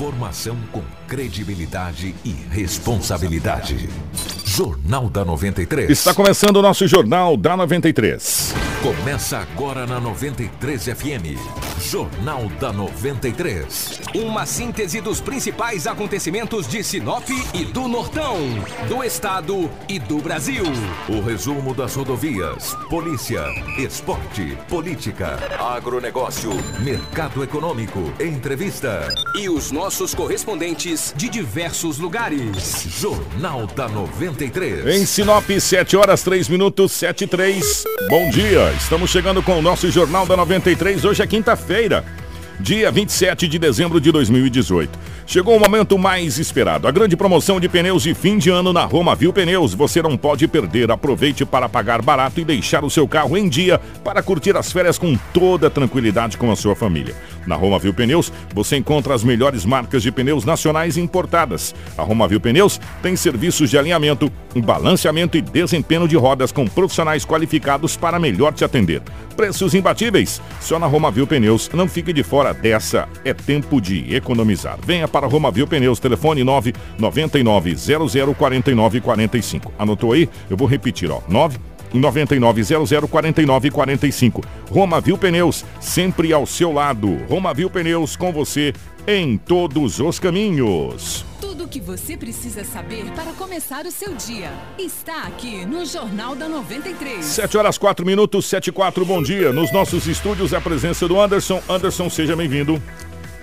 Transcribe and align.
Informação 0.00 0.56
com 0.72 0.82
credibilidade 1.06 2.14
e 2.24 2.30
responsabilidade. 2.50 3.86
Jornal 4.46 5.10
da 5.10 5.26
93. 5.26 5.90
Está 5.90 6.14
começando 6.14 6.56
o 6.56 6.62
nosso 6.62 6.88
Jornal 6.88 7.36
da 7.36 7.54
93. 7.54 8.54
Começa 8.82 9.36
agora 9.36 9.86
na 9.86 10.00
93 10.00 10.84
FM. 10.84 11.69
Jornal 11.80 12.46
da 12.60 12.72
93. 12.72 14.00
Uma 14.14 14.44
síntese 14.44 15.00
dos 15.00 15.18
principais 15.20 15.86
acontecimentos 15.86 16.68
de 16.68 16.84
Sinop 16.84 17.26
e 17.54 17.64
do 17.64 17.88
Nortão, 17.88 18.36
do 18.86 19.02
Estado 19.02 19.70
e 19.88 19.98
do 19.98 20.18
Brasil. 20.18 20.64
O 21.08 21.20
resumo 21.22 21.74
das 21.74 21.94
rodovias, 21.94 22.74
polícia, 22.90 23.42
esporte, 23.78 24.58
política, 24.68 25.38
agronegócio, 25.58 26.50
mercado 26.80 27.42
econômico, 27.42 28.12
entrevista. 28.20 29.08
E 29.34 29.48
os 29.48 29.72
nossos 29.72 30.14
correspondentes 30.14 31.14
de 31.16 31.30
diversos 31.30 31.98
lugares. 31.98 32.84
Jornal 32.88 33.66
da 33.66 33.88
93. 33.88 34.86
Em 34.86 35.06
Sinop, 35.06 35.48
7 35.48 35.96
horas 35.96 36.22
3 36.22 36.48
minutos, 36.48 36.92
7 36.92 37.24
e 37.24 37.26
3. 37.26 37.84
Bom 38.08 38.28
dia, 38.30 38.70
estamos 38.72 39.10
chegando 39.10 39.42
com 39.42 39.58
o 39.58 39.62
nosso 39.62 39.90
Jornal 39.90 40.26
da 40.26 40.36
93. 40.36 41.04
Hoje 41.04 41.22
é 41.22 41.26
quinta-feira, 41.26 41.69
dia 42.58 42.90
27 42.90 43.46
de 43.46 43.58
dezembro 43.58 44.00
de 44.00 44.10
2018. 44.10 44.98
Chegou 45.24 45.56
o 45.56 45.60
momento 45.60 45.96
mais 45.96 46.38
esperado, 46.38 46.88
a 46.88 46.90
grande 46.90 47.16
promoção 47.16 47.60
de 47.60 47.68
pneus 47.68 48.02
de 48.02 48.12
fim 48.12 48.38
de 48.38 48.50
ano 48.50 48.72
na 48.72 48.84
Roma 48.84 49.14
Viu 49.14 49.32
Pneus. 49.32 49.72
Você 49.72 50.02
não 50.02 50.16
pode 50.16 50.48
perder. 50.48 50.90
Aproveite 50.90 51.46
para 51.46 51.68
pagar 51.68 52.02
barato 52.02 52.40
e 52.40 52.44
deixar 52.44 52.84
o 52.84 52.90
seu 52.90 53.06
carro 53.06 53.36
em 53.36 53.48
dia 53.48 53.80
para 54.02 54.22
curtir 54.22 54.56
as 54.56 54.72
férias 54.72 54.98
com 54.98 55.16
toda 55.32 55.70
tranquilidade 55.70 56.36
com 56.36 56.50
a 56.50 56.56
sua 56.56 56.74
família. 56.74 57.14
Na 57.46 57.56
Roma 57.56 57.78
Viu 57.78 57.94
Pneus, 57.94 58.32
você 58.54 58.76
encontra 58.76 59.14
as 59.14 59.24
melhores 59.24 59.64
marcas 59.64 60.02
de 60.02 60.12
pneus 60.12 60.44
nacionais 60.44 60.96
importadas. 60.96 61.74
A 61.96 62.02
Roma 62.02 62.28
Viu 62.28 62.40
Pneus 62.40 62.80
tem 63.02 63.16
serviços 63.16 63.70
de 63.70 63.78
alinhamento, 63.78 64.30
balanceamento 64.56 65.36
e 65.36 65.42
desempenho 65.42 66.06
de 66.06 66.16
rodas 66.16 66.52
com 66.52 66.66
profissionais 66.66 67.24
qualificados 67.24 67.96
para 67.96 68.18
melhor 68.18 68.52
te 68.52 68.64
atender. 68.64 69.02
Preços 69.36 69.74
imbatíveis. 69.74 70.40
Só 70.60 70.78
na 70.78 70.86
Roma 70.86 71.10
Viu 71.10 71.26
Pneus. 71.26 71.70
Não 71.72 71.88
fique 71.88 72.12
de 72.12 72.22
fora 72.22 72.52
dessa. 72.52 73.08
É 73.24 73.32
tempo 73.32 73.80
de 73.80 74.14
economizar. 74.14 74.78
Venha 74.84 75.08
para 75.08 75.26
Roma 75.26 75.50
Viu 75.50 75.66
Pneus. 75.66 75.98
Telefone 75.98 76.44
999 76.44 77.74
00 77.74 78.34
49 78.34 79.00
45. 79.00 79.72
Anotou 79.78 80.12
aí? 80.12 80.28
Eu 80.48 80.56
vou 80.56 80.68
repetir, 80.68 81.10
ó. 81.10 81.20
9 81.28 81.58
99004945. 81.94 84.44
Roma 84.70 85.00
Viu 85.00 85.16
Pneus, 85.18 85.64
sempre 85.80 86.32
ao 86.32 86.46
seu 86.46 86.72
lado. 86.72 87.16
Roma 87.28 87.52
Viu 87.54 87.70
Pneus 87.70 88.16
com 88.16 88.32
você 88.32 88.72
em 89.06 89.36
todos 89.36 90.00
os 90.00 90.18
caminhos. 90.18 91.24
Tudo 91.40 91.64
o 91.64 91.68
que 91.68 91.80
você 91.80 92.16
precisa 92.16 92.64
saber 92.64 93.04
para 93.12 93.32
começar 93.32 93.84
o 93.86 93.90
seu 93.90 94.14
dia 94.14 94.52
está 94.78 95.24
aqui 95.24 95.66
no 95.66 95.84
Jornal 95.84 96.36
da 96.36 96.48
93. 96.48 97.24
7 97.24 97.58
horas 97.58 97.76
4 97.78 98.06
minutos, 98.06 98.46
7 98.46 98.68
e 98.68 98.72
4, 98.72 99.04
bom 99.04 99.20
dia. 99.22 99.52
Nos 99.52 99.72
nossos 99.72 100.06
estúdios 100.06 100.54
a 100.54 100.60
presença 100.60 101.08
do 101.08 101.20
Anderson. 101.20 101.60
Anderson, 101.68 102.08
seja 102.08 102.36
bem-vindo. 102.36 102.80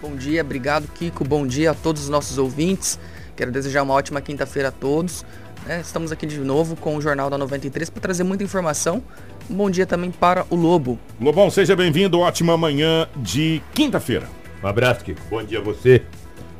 Bom 0.01 0.15
dia, 0.15 0.41
obrigado 0.41 0.87
Kiko, 0.93 1.25
bom 1.25 1.45
dia 1.45 1.71
a 1.71 1.73
todos 1.73 2.03
os 2.03 2.09
nossos 2.09 2.37
ouvintes. 2.37 2.97
Quero 3.35 3.51
desejar 3.51 3.83
uma 3.83 3.93
ótima 3.93 4.21
quinta-feira 4.21 4.69
a 4.69 4.71
todos. 4.71 5.25
Né? 5.67 5.81
Estamos 5.81 6.13
aqui 6.13 6.25
de 6.25 6.39
novo 6.39 6.77
com 6.77 6.95
o 6.95 7.01
Jornal 7.01 7.29
da 7.29 7.37
93 7.37 7.89
para 7.89 8.01
trazer 8.01 8.23
muita 8.23 8.43
informação. 8.43 9.03
Um 9.49 9.55
bom 9.55 9.69
dia 9.69 9.85
também 9.85 10.11
para 10.11 10.45
o 10.49 10.55
Lobo. 10.55 10.97
Lobão, 11.19 11.49
seja 11.49 11.75
bem-vindo. 11.75 12.19
Ótima 12.19 12.55
manhã 12.55 13.07
de 13.17 13.61
quinta-feira. 13.73 14.27
Um 14.63 14.67
abraço, 14.67 15.03
Kiko. 15.03 15.21
Bom 15.29 15.43
dia 15.43 15.59
a 15.59 15.61
você. 15.61 16.01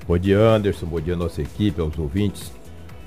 Bom 0.05 0.17
dia, 0.17 0.38
Anderson. 0.38 0.86
Bom 0.86 0.99
dia, 0.99 1.16
nossa 1.16 1.41
equipe, 1.41 1.80
aos 1.80 1.97
ouvintes. 1.97 2.52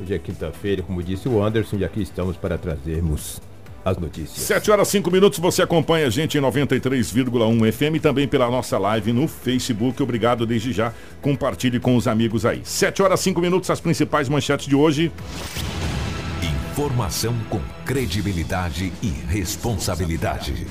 Hoje 0.00 0.14
é 0.14 0.18
quinta-feira, 0.18 0.82
como 0.82 1.02
disse 1.02 1.28
o 1.28 1.42
Anderson, 1.42 1.76
e 1.76 1.84
aqui 1.84 2.00
estamos 2.00 2.34
para 2.34 2.56
trazermos 2.56 3.38
as 3.84 3.98
notícias. 3.98 4.38
7 4.38 4.70
horas 4.70 4.88
5 4.88 5.10
minutos, 5.10 5.38
você 5.38 5.62
acompanha 5.62 6.06
a 6.06 6.10
gente 6.10 6.38
em 6.38 6.40
93,1 6.40 7.72
FM 7.72 7.96
e 7.96 8.00
também 8.00 8.26
pela 8.26 8.50
nossa 8.50 8.78
live 8.78 9.12
no 9.12 9.28
Facebook. 9.28 10.02
Obrigado 10.02 10.46
desde 10.46 10.72
já. 10.72 10.94
Compartilhe 11.20 11.78
com 11.78 11.94
os 11.96 12.08
amigos 12.08 12.46
aí. 12.46 12.62
7 12.64 13.02
horas 13.02 13.20
5 13.20 13.38
minutos, 13.40 13.68
as 13.68 13.80
principais 13.80 14.28
manchetes 14.30 14.66
de 14.66 14.74
hoje. 14.74 15.12
Informação 16.80 17.34
com 17.50 17.60
credibilidade 17.84 18.90
e 19.02 19.08
responsabilidade. 19.28 20.66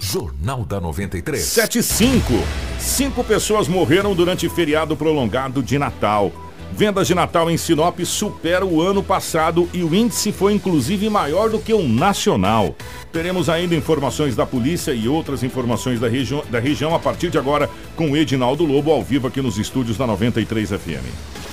Jornal 0.00 0.64
da 0.64 0.80
93. 0.80 1.42
7 1.42 1.80
e 1.80 1.82
5. 1.82 2.32
Cinco 2.78 3.24
pessoas 3.24 3.66
morreram 3.66 4.14
durante 4.14 4.48
feriado 4.48 4.96
prolongado 4.96 5.60
de 5.60 5.76
Natal. 5.76 6.30
Vendas 6.70 7.08
de 7.08 7.14
Natal 7.16 7.50
em 7.50 7.56
Sinop 7.56 7.98
supera 8.04 8.64
o 8.64 8.80
ano 8.80 9.02
passado 9.02 9.68
e 9.74 9.82
o 9.82 9.92
índice 9.92 10.30
foi 10.30 10.52
inclusive 10.52 11.10
maior 11.10 11.50
do 11.50 11.58
que 11.58 11.74
o 11.74 11.82
nacional. 11.82 12.76
Teremos 13.12 13.48
ainda 13.48 13.74
informações 13.74 14.36
da 14.36 14.46
polícia 14.46 14.92
e 14.92 15.08
outras 15.08 15.42
informações 15.42 15.98
da, 15.98 16.06
regi 16.06 16.40
da 16.48 16.60
região 16.60 16.94
a 16.94 17.00
partir 17.00 17.30
de 17.30 17.38
agora 17.38 17.68
com 17.96 18.12
o 18.12 18.16
Edinaldo 18.16 18.64
Lobo 18.64 18.92
ao 18.92 19.02
vivo 19.02 19.26
aqui 19.26 19.42
nos 19.42 19.58
estúdios 19.58 19.96
da 19.98 20.06
93 20.06 20.68
FM. 20.68 21.47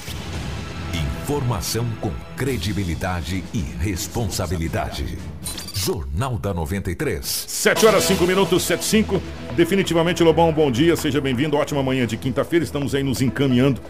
Informação 1.26 1.88
com 2.00 2.12
credibilidade 2.38 3.44
e 3.52 3.60
responsabilidade. 3.60 5.18
Jornal 5.74 6.38
da 6.38 6.54
93. 6.54 7.26
7 7.26 7.84
horas 7.88 8.04
5 8.04 8.28
minutos, 8.28 8.62
7 8.62 8.80
e 8.80 8.86
5. 8.86 9.22
Definitivamente, 9.56 10.22
Lobão, 10.22 10.54
bom 10.54 10.70
dia, 10.70 10.96
seja 10.96 11.20
bem-vindo. 11.20 11.58
Ótima 11.58 11.82
manhã 11.82 12.06
de 12.06 12.16
quinta-feira. 12.16 12.64
Estamos 12.64 12.94
aí 12.94 13.02
nos 13.02 13.24
encaminhando 13.24 13.82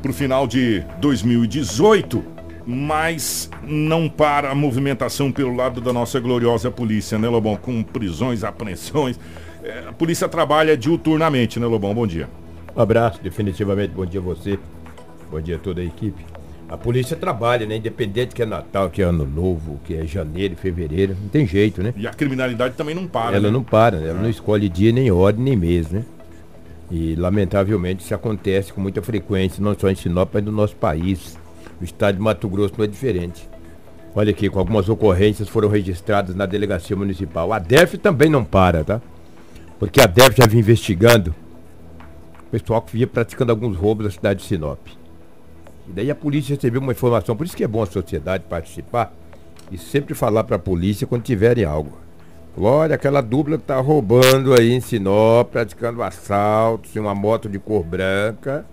para 0.00 0.12
o 0.12 0.14
final 0.14 0.46
de 0.46 0.84
2018, 1.00 2.22
mas 2.64 3.50
não 3.64 4.08
para 4.08 4.48
a 4.48 4.54
movimentação 4.54 5.32
pelo 5.32 5.52
lado 5.52 5.80
da 5.80 5.92
nossa 5.92 6.20
gloriosa 6.20 6.70
polícia, 6.70 7.18
né, 7.18 7.28
Lobão? 7.28 7.56
Com 7.56 7.82
prisões, 7.82 8.44
apreensões. 8.44 9.18
É, 9.64 9.86
a 9.88 9.92
polícia 9.92 10.28
trabalha 10.28 10.76
diuturnamente, 10.76 11.58
né, 11.58 11.66
Lobão? 11.66 11.92
Bom 11.92 12.06
dia. 12.06 12.28
Um 12.76 12.80
abraço, 12.80 13.20
definitivamente. 13.20 13.90
Bom 13.90 14.06
dia 14.06 14.20
a 14.20 14.22
você. 14.22 14.56
Bom 15.28 15.40
dia 15.40 15.56
a 15.56 15.58
toda 15.58 15.80
a 15.80 15.84
equipe. 15.84 16.35
A 16.68 16.76
polícia 16.76 17.16
trabalha, 17.16 17.64
né? 17.64 17.76
Independente 17.76 18.34
que 18.34 18.42
é 18.42 18.46
Natal, 18.46 18.90
que 18.90 19.00
é 19.00 19.04
Ano 19.04 19.24
Novo, 19.24 19.80
que 19.84 19.94
é 19.94 20.04
janeiro, 20.04 20.56
fevereiro, 20.56 21.16
não 21.20 21.28
tem 21.28 21.46
jeito, 21.46 21.80
né? 21.80 21.94
E 21.96 22.06
a 22.06 22.10
criminalidade 22.10 22.74
também 22.74 22.94
não 22.94 23.06
para. 23.06 23.36
Ela 23.36 23.46
né? 23.46 23.52
não 23.52 23.62
para, 23.62 23.98
né? 23.98 24.08
Ela 24.08 24.20
não 24.20 24.28
escolhe 24.28 24.68
dia, 24.68 24.90
nem 24.90 25.10
hora, 25.10 25.36
nem 25.38 25.54
mês, 25.54 25.90
né? 25.90 26.04
E 26.90 27.14
lamentavelmente 27.14 28.02
isso 28.02 28.14
acontece 28.14 28.72
com 28.72 28.80
muita 28.80 29.00
frequência, 29.00 29.62
não 29.62 29.78
só 29.78 29.88
em 29.88 29.94
Sinop, 29.94 30.30
mas 30.32 30.44
no 30.44 30.52
nosso 30.52 30.74
país. 30.76 31.38
O 31.80 31.84
estado 31.84 32.16
de 32.16 32.22
Mato 32.22 32.48
Grosso 32.48 32.74
não 32.76 32.84
é 32.84 32.88
diferente. 32.88 33.48
Olha 34.14 34.30
aqui, 34.30 34.48
com 34.48 34.58
algumas 34.58 34.88
ocorrências 34.88 35.48
foram 35.48 35.68
registradas 35.68 36.34
na 36.34 36.46
delegacia 36.46 36.96
municipal. 36.96 37.52
A 37.52 37.58
DEF 37.58 37.98
também 37.98 38.30
não 38.30 38.44
para, 38.44 38.82
tá? 38.82 39.00
Porque 39.78 40.00
a 40.00 40.06
DEF 40.06 40.36
já 40.38 40.46
vinha 40.46 40.60
investigando 40.60 41.34
o 42.46 42.50
pessoal 42.50 42.80
que 42.80 42.92
vinha 42.92 43.06
praticando 43.06 43.52
alguns 43.52 43.76
roubos 43.76 44.06
na 44.06 44.10
cidade 44.10 44.40
de 44.40 44.46
Sinop. 44.46 44.78
E 45.88 45.92
daí 45.92 46.10
a 46.10 46.14
polícia 46.14 46.54
recebeu 46.54 46.80
uma 46.80 46.92
informação, 46.92 47.36
por 47.36 47.46
isso 47.46 47.56
que 47.56 47.64
é 47.64 47.68
bom 47.68 47.82
a 47.82 47.86
sociedade 47.86 48.44
participar 48.48 49.12
e 49.70 49.78
sempre 49.78 50.14
falar 50.14 50.44
para 50.44 50.56
a 50.56 50.58
polícia 50.58 51.06
quando 51.06 51.22
tiverem 51.22 51.64
algo. 51.64 51.98
Olha, 52.58 52.94
aquela 52.94 53.20
dupla 53.20 53.58
que 53.58 53.64
tá 53.64 53.78
roubando 53.78 54.54
aí 54.54 54.72
em 54.72 54.80
Sinop, 54.80 55.50
praticando 55.50 56.02
assaltos 56.02 56.96
em 56.96 56.98
uma 56.98 57.14
moto 57.14 57.48
de 57.50 57.58
cor 57.58 57.84
branca. 57.84 58.64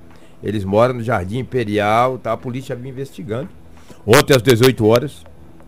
Eles 0.42 0.64
moram 0.64 0.96
no 0.96 1.04
Jardim 1.04 1.40
Imperial, 1.40 2.18
tá? 2.18 2.32
A 2.32 2.38
polícia 2.38 2.76
vinha 2.76 2.92
investigando. 2.92 3.50
Ontem 4.06 4.36
às 4.36 4.42
18 4.42 4.86
horas, 4.86 5.24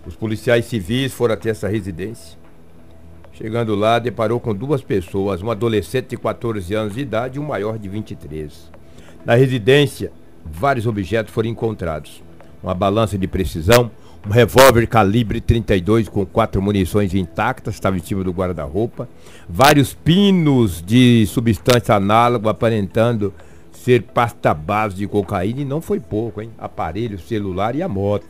os 0.06 0.16
policiais 0.16 0.66
civis 0.66 1.13
foram 1.13 1.33
até 1.33 1.50
essa 1.50 1.67
residência. 1.67 2.38
Chegando 3.33 3.75
lá, 3.75 4.00
deparou 4.00 4.39
com 4.39 4.56
duas 4.56 4.81
pessoas, 4.81 5.41
um 5.41 5.51
adolescente 5.51 6.07
de 6.07 6.17
14 6.17 6.73
anos 6.73 6.94
de 6.94 7.01
idade 7.01 7.38
e 7.38 7.41
um 7.41 7.45
maior 7.45 7.77
de 7.77 7.89
23. 7.89 8.72
Na 9.25 9.36
residência, 9.36 10.12
vários 10.45 10.86
objetos 10.86 11.33
foram 11.33 11.50
encontrados. 11.50 12.24
Uma 12.62 12.74
balança 12.74 13.18
de 13.18 13.27
precisão, 13.27 13.92
um 14.27 14.31
revólver 14.31 14.88
calibre 14.88 15.39
32 15.39 16.09
com 16.09 16.25
quatro 16.25 16.62
munições 16.62 17.13
intactas, 17.13 17.75
estava 17.75 17.97
em 17.97 18.01
cima 18.01 18.24
do 18.24 18.31
guarda-roupa, 18.31 19.07
vários 19.47 19.94
pinos 19.94 20.81
de 20.81 21.25
substância 21.27 21.95
análoga 21.95 22.50
aparentando 22.50 23.33
ser 23.71 24.01
pasta 24.01 24.53
base 24.53 24.95
de 24.95 25.07
cocaína 25.07 25.62
e 25.62 25.65
não 25.65 25.80
foi 25.80 26.00
pouco, 26.00 26.42
hein? 26.42 26.50
Aparelho 26.57 27.19
celular 27.19 27.75
e 27.75 27.83
a 27.83 27.88
moto. 27.88 28.25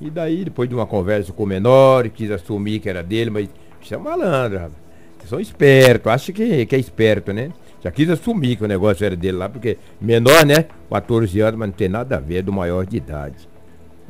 E 0.00 0.10
daí, 0.10 0.44
depois 0.44 0.68
de 0.68 0.74
uma 0.74 0.86
conversa 0.86 1.32
com 1.32 1.44
o 1.44 1.46
menor, 1.46 2.08
quis 2.08 2.30
assumir 2.30 2.80
que 2.80 2.88
era 2.88 3.02
dele, 3.02 3.30
mas 3.30 3.48
isso 3.80 3.94
é 3.94 3.96
malandro, 3.96 4.58
rapaz. 4.58 4.86
Vocês 5.18 5.30
são 5.30 5.40
espertos, 5.40 6.12
acho 6.12 6.32
que, 6.32 6.66
que 6.66 6.74
é 6.74 6.78
esperto, 6.78 7.32
né? 7.32 7.50
Já 7.82 7.90
quis 7.90 8.08
assumir 8.08 8.56
que 8.56 8.64
o 8.64 8.68
negócio 8.68 9.04
era 9.04 9.14
dele 9.14 9.36
lá, 9.36 9.48
porque 9.48 9.78
menor, 10.00 10.44
né? 10.44 10.66
14 10.90 11.40
anos, 11.40 11.58
mas 11.58 11.68
não 11.68 11.76
tem 11.76 11.88
nada 11.88 12.16
a 12.16 12.20
ver, 12.20 12.36
é 12.36 12.42
do 12.42 12.52
maior 12.52 12.84
de 12.86 12.96
idade. 12.96 13.48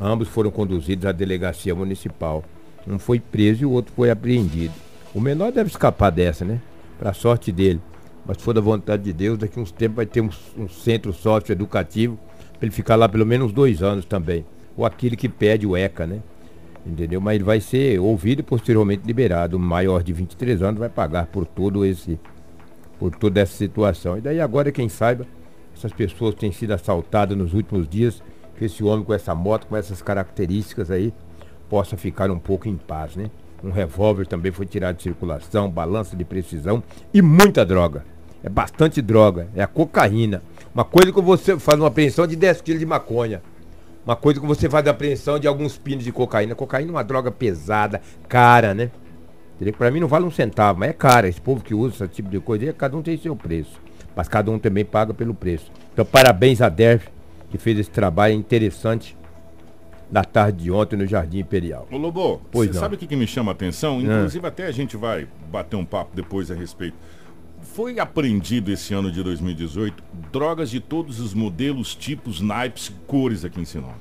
Ambos 0.01 0.29
foram 0.29 0.51
conduzidos 0.51 1.07
à 1.07 1.13
delegacia 1.13 1.75
municipal. 1.75 2.45
Um 2.87 2.99
foi 2.99 3.19
preso 3.19 3.63
e 3.63 3.67
o 3.67 3.71
outro 3.71 3.93
foi 3.95 4.11
apreendido. 4.11 4.75
O 5.15 5.21
menor 5.21 5.51
deve 5.51 5.71
escapar 5.71 6.11
dessa, 6.11 6.45
né? 6.45 6.61
Para 6.99 7.13
sorte 7.13 7.51
dele. 7.51 7.81
Mas 8.25 8.39
se 8.39 8.43
for 8.43 8.53
da 8.53 8.61
vontade 8.61 9.03
de 9.03 9.13
Deus, 9.13 9.39
daqui 9.39 9.59
uns 9.59 9.71
tempos 9.71 9.97
vai 9.97 10.07
ter 10.07 10.21
um, 10.21 10.31
um 10.57 10.69
centro 10.69 11.13
sócio-educativo 11.13 12.19
para 12.59 12.67
ele 12.67 12.71
ficar 12.73 12.97
lá 12.97 13.09
pelo 13.09 13.25
menos 13.25 13.53
dois 13.53 13.83
anos 13.83 14.05
também. 14.05 14.45
Ou 14.77 14.85
aquele 14.85 15.17
que 15.17 15.29
pede 15.29 15.67
o 15.67 15.77
ECA, 15.77 16.07
né? 16.07 16.21
Entendeu? 16.85 17.21
Mas 17.21 17.37
ele 17.37 17.45
vai 17.45 17.61
ser 17.61 17.99
ouvido 17.99 18.41
e 18.41 18.43
posteriormente 18.43 19.03
liberado. 19.07 19.57
O 19.57 19.61
maior 19.61 20.03
de 20.03 20.13
23 20.13 20.63
anos 20.63 20.79
vai 20.79 20.89
pagar 20.89 21.27
por 21.27 21.47
todo 21.47 21.85
esse 21.85 22.19
por 22.99 23.15
toda 23.15 23.41
essa 23.41 23.55
situação. 23.55 24.19
E 24.19 24.21
daí 24.21 24.41
agora 24.41 24.73
quem 24.73 24.89
saiba, 24.89 25.27
essas 25.77 25.93
pessoas 25.93 26.35
têm 26.35 26.53
sido 26.53 26.73
assaltadas 26.73 27.37
nos 27.37 27.55
últimos 27.55 27.89
dias, 27.89 28.23
que 28.57 28.65
esse 28.65 28.83
homem 28.83 29.05
com 29.05 29.13
essa 29.13 29.35
moto, 29.35 29.67
com 29.67 29.77
essas 29.77 30.01
características 30.01 30.91
aí, 30.91 31.13
possa 31.69 31.97
ficar 31.97 32.31
um 32.31 32.39
pouco 32.39 32.69
em 32.69 32.77
paz, 32.77 33.17
né? 33.17 33.31
Um 33.63 33.71
revólver 33.71 34.27
também 34.27 34.53
foi 34.53 34.67
tirado 34.67 34.97
de 34.97 35.03
circulação, 35.03 35.71
balança 35.71 36.17
de 36.17 36.25
precisão 36.25 36.83
e 37.13 37.21
muita 37.21 37.65
droga. 37.65 38.05
É 38.43 38.49
bastante 38.49 39.03
droga, 39.03 39.49
é 39.55 39.63
a 39.63 39.67
cocaína. 39.67 40.43
Uma 40.75 40.85
coisa 40.85 41.13
que 41.13 41.21
você 41.21 41.59
faz 41.59 41.79
uma 41.79 41.89
apreensão 41.89 42.27
de 42.27 42.37
10 42.37 42.61
quilos 42.61 42.81
de 42.81 42.87
maconha. 42.87 43.43
Uma 44.05 44.15
coisa 44.15 44.41
que 44.41 44.47
você 44.47 44.71
faz 44.71 44.87
a 44.87 44.91
apreensão 44.93 45.39
de 45.39 45.49
alguns 45.49 45.77
pinos 45.77 46.05
de 46.05 46.13
cocaína. 46.13 46.55
Cocaína 46.55 46.91
é 46.91 46.95
uma 46.95 47.03
droga 47.03 47.33
pesada, 47.33 48.01
cara, 48.29 48.73
né? 48.73 48.91
Para 49.77 49.91
mim 49.91 50.01
não 50.01 50.09
vale 50.09 50.25
um 50.25 50.31
centavo, 50.31 50.81
mas 50.81 50.91
é 50.91 50.93
cara. 50.93 51.29
Esse 51.29 51.41
povo 51.41 51.63
que 51.63 51.75
usa 51.75 52.05
esse 52.05 52.15
tipo 52.15 52.29
de 52.29 52.39
coisa, 52.41 52.73
cada 52.73 52.97
um 52.97 53.03
tem 53.03 53.17
seu 53.17 53.35
preço. 53.35 53.81
Mas 54.15 54.29
cada 54.29 54.51
um 54.51 54.59
também 54.59 54.85
paga 54.85 55.15
pelo 55.15 55.35
preço. 55.35 55.71
Então 55.93 56.05
parabéns 56.05 56.61
a 56.61 56.69
DERF, 56.69 57.09
que 57.51 57.59
fez 57.59 57.79
esse 57.79 57.91
trabalho 57.91 58.35
interessante 58.35 59.17
na 60.11 60.25
tarde 60.25 60.65
de 60.65 60.71
ontem 60.71 60.97
no 60.97 61.07
Jardim 61.07 61.39
Imperial. 61.39 61.87
Ô 61.91 61.97
Lobo, 61.97 62.41
pois 62.51 62.71
você 62.71 62.79
sabe 62.79 62.95
o 62.95 62.99
que, 62.99 63.07
que, 63.07 63.17
me 63.17 63.27
chama 63.27 63.53
a 63.53 63.55
atenção? 63.55 64.01
Inclusive 64.01 64.45
é. 64.45 64.49
até 64.49 64.67
a 64.67 64.73
gente 64.73 64.97
vai 64.97 65.27
bater 65.51 65.77
um 65.77 65.85
papo 65.85 66.15
depois 66.15 66.51
a 66.51 66.55
respeito. 66.55 66.97
Foi 67.61 67.99
apreendido 67.99 68.71
esse 68.71 68.95
ano 68.95 69.11
de 69.11 69.23
2018 69.23 70.03
drogas 70.31 70.71
de 70.71 70.81
todos 70.81 71.19
os 71.19 71.35
modelos, 71.35 71.95
tipos, 71.95 72.41
naipes, 72.41 72.93
cores 73.07 73.45
aqui 73.45 73.61
em 73.61 73.65
Sinop. 73.65 74.01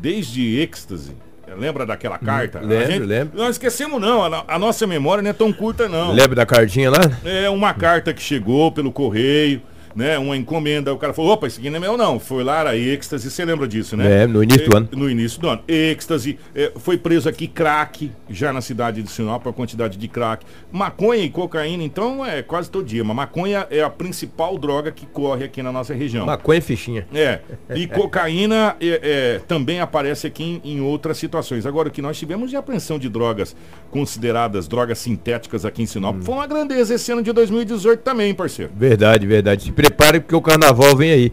Desde 0.00 0.58
êxtase, 0.58 1.16
Lembra 1.56 1.84
daquela 1.84 2.18
carta? 2.18 2.60
Lembro, 2.60 2.86
gente, 2.86 3.02
lembro. 3.04 3.38
Não 3.38 3.48
esquecemos 3.48 4.00
não, 4.00 4.24
a, 4.24 4.44
a, 4.48 4.58
nossa 4.58 4.86
memória 4.86 5.22
não 5.22 5.30
é 5.30 5.32
tão 5.32 5.52
curta 5.52 5.88
não. 5.88 6.12
Lembra 6.12 6.36
da 6.36 6.46
cartinha 6.46 6.90
lá? 6.90 6.98
É 7.24 7.50
uma 7.50 7.74
carta 7.74 8.14
que 8.14 8.22
chegou 8.22 8.72
pelo 8.72 8.92
correio, 8.92 9.60
né, 9.94 10.18
uma 10.18 10.36
encomenda, 10.36 10.92
o 10.92 10.98
cara 10.98 11.12
falou, 11.12 11.32
opa, 11.32 11.46
isso 11.46 11.60
aqui 11.60 11.70
não 11.70 11.76
é 11.76 11.80
meu 11.80 11.96
não, 11.96 12.18
foi 12.18 12.42
lá, 12.42 12.60
era 12.60 12.76
êxtase, 12.76 13.30
você 13.30 13.44
lembra 13.44 13.66
disso, 13.68 13.96
né? 13.96 14.22
É, 14.22 14.26
no 14.26 14.42
início 14.42 14.68
do 14.68 14.76
ano. 14.76 14.88
No 14.92 15.10
início 15.10 15.40
do 15.40 15.48
ano. 15.48 15.62
Êxtase, 15.66 16.38
é, 16.54 16.72
foi 16.76 16.96
preso 16.96 17.28
aqui 17.28 17.46
crack, 17.46 18.10
já 18.28 18.52
na 18.52 18.60
cidade 18.60 19.02
de 19.02 19.10
Sinop, 19.10 19.46
a 19.46 19.52
quantidade 19.52 19.98
de 19.98 20.08
crack. 20.08 20.44
Maconha 20.70 21.22
e 21.22 21.30
cocaína, 21.30 21.82
então, 21.82 22.24
é 22.24 22.42
quase 22.42 22.70
todo 22.70 22.84
dia, 22.84 23.04
mas 23.04 23.16
maconha 23.16 23.66
é 23.70 23.82
a 23.82 23.90
principal 23.90 24.58
droga 24.58 24.90
que 24.90 25.06
corre 25.06 25.44
aqui 25.44 25.62
na 25.62 25.72
nossa 25.72 25.94
região. 25.94 26.26
Maconha 26.26 26.58
e 26.58 26.62
fichinha. 26.62 27.06
É, 27.12 27.40
e 27.74 27.86
cocaína 27.86 28.76
é, 28.80 29.00
é, 29.02 29.40
também 29.46 29.80
aparece 29.80 30.26
aqui 30.26 30.60
em, 30.64 30.76
em, 30.76 30.80
outras 30.80 31.18
situações. 31.18 31.66
Agora, 31.66 31.88
o 31.88 31.90
que 31.90 32.02
nós 32.02 32.18
tivemos 32.18 32.50
de 32.50 32.56
apreensão 32.56 32.98
de 32.98 33.08
drogas 33.08 33.54
consideradas 33.90 34.66
drogas 34.66 34.98
sintéticas 34.98 35.64
aqui 35.64 35.82
em 35.82 35.86
Sinop, 35.86 36.16
hum. 36.16 36.22
foi 36.22 36.34
uma 36.34 36.46
grandeza 36.46 36.94
esse 36.94 37.12
ano 37.12 37.22
de 37.22 37.32
2018 37.32 38.00
também, 38.00 38.34
parceiro. 38.34 38.72
Verdade, 38.74 39.26
verdade 39.26 39.72
prepare 39.82 40.20
porque 40.20 40.36
o 40.36 40.40
carnaval 40.40 40.94
vem 40.96 41.10
aí. 41.10 41.32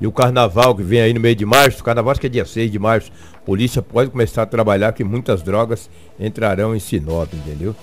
E 0.00 0.06
o 0.06 0.12
carnaval 0.12 0.72
que 0.76 0.82
vem 0.84 1.00
aí 1.00 1.12
no 1.12 1.18
meio 1.18 1.34
de 1.34 1.44
março, 1.44 1.80
o 1.80 1.84
carnaval 1.84 2.12
acho 2.12 2.20
que 2.20 2.28
é 2.28 2.30
dia 2.30 2.44
6 2.44 2.70
de 2.70 2.78
março, 2.78 3.10
a 3.34 3.38
polícia 3.38 3.82
pode 3.82 4.10
começar 4.10 4.42
a 4.42 4.46
trabalhar 4.46 4.92
que 4.92 5.02
muitas 5.02 5.42
drogas 5.42 5.90
entrarão 6.20 6.76
em 6.76 6.78
Sinop, 6.78 7.34
entendeu? 7.34 7.74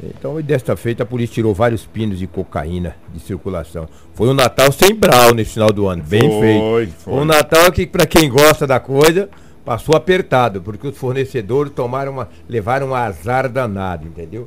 Então, 0.00 0.40
desta 0.40 0.76
feita, 0.76 1.02
a 1.02 1.06
polícia 1.06 1.34
tirou 1.34 1.52
vários 1.52 1.84
pinos 1.84 2.20
de 2.20 2.28
cocaína 2.28 2.94
de 3.12 3.18
circulação. 3.18 3.88
Foi 4.14 4.28
um 4.28 4.34
Natal 4.34 4.70
sem 4.70 4.94
brau 4.94 5.34
nesse 5.34 5.54
final 5.54 5.72
do 5.72 5.88
ano, 5.88 6.04
bem 6.04 6.20
foi, 6.20 6.40
feito. 6.40 6.92
Foi 7.00 7.14
um 7.14 7.24
Natal 7.24 7.72
que, 7.72 7.86
para 7.86 8.06
quem 8.06 8.28
gosta 8.28 8.66
da 8.66 8.78
coisa, 8.78 9.28
passou 9.64 9.96
apertado, 9.96 10.62
porque 10.62 10.86
os 10.86 10.96
fornecedores 10.96 11.72
tomaram 11.72 12.12
uma, 12.12 12.28
levaram 12.48 12.90
um 12.90 12.94
azar 12.94 13.48
danado, 13.48 14.06
entendeu? 14.06 14.46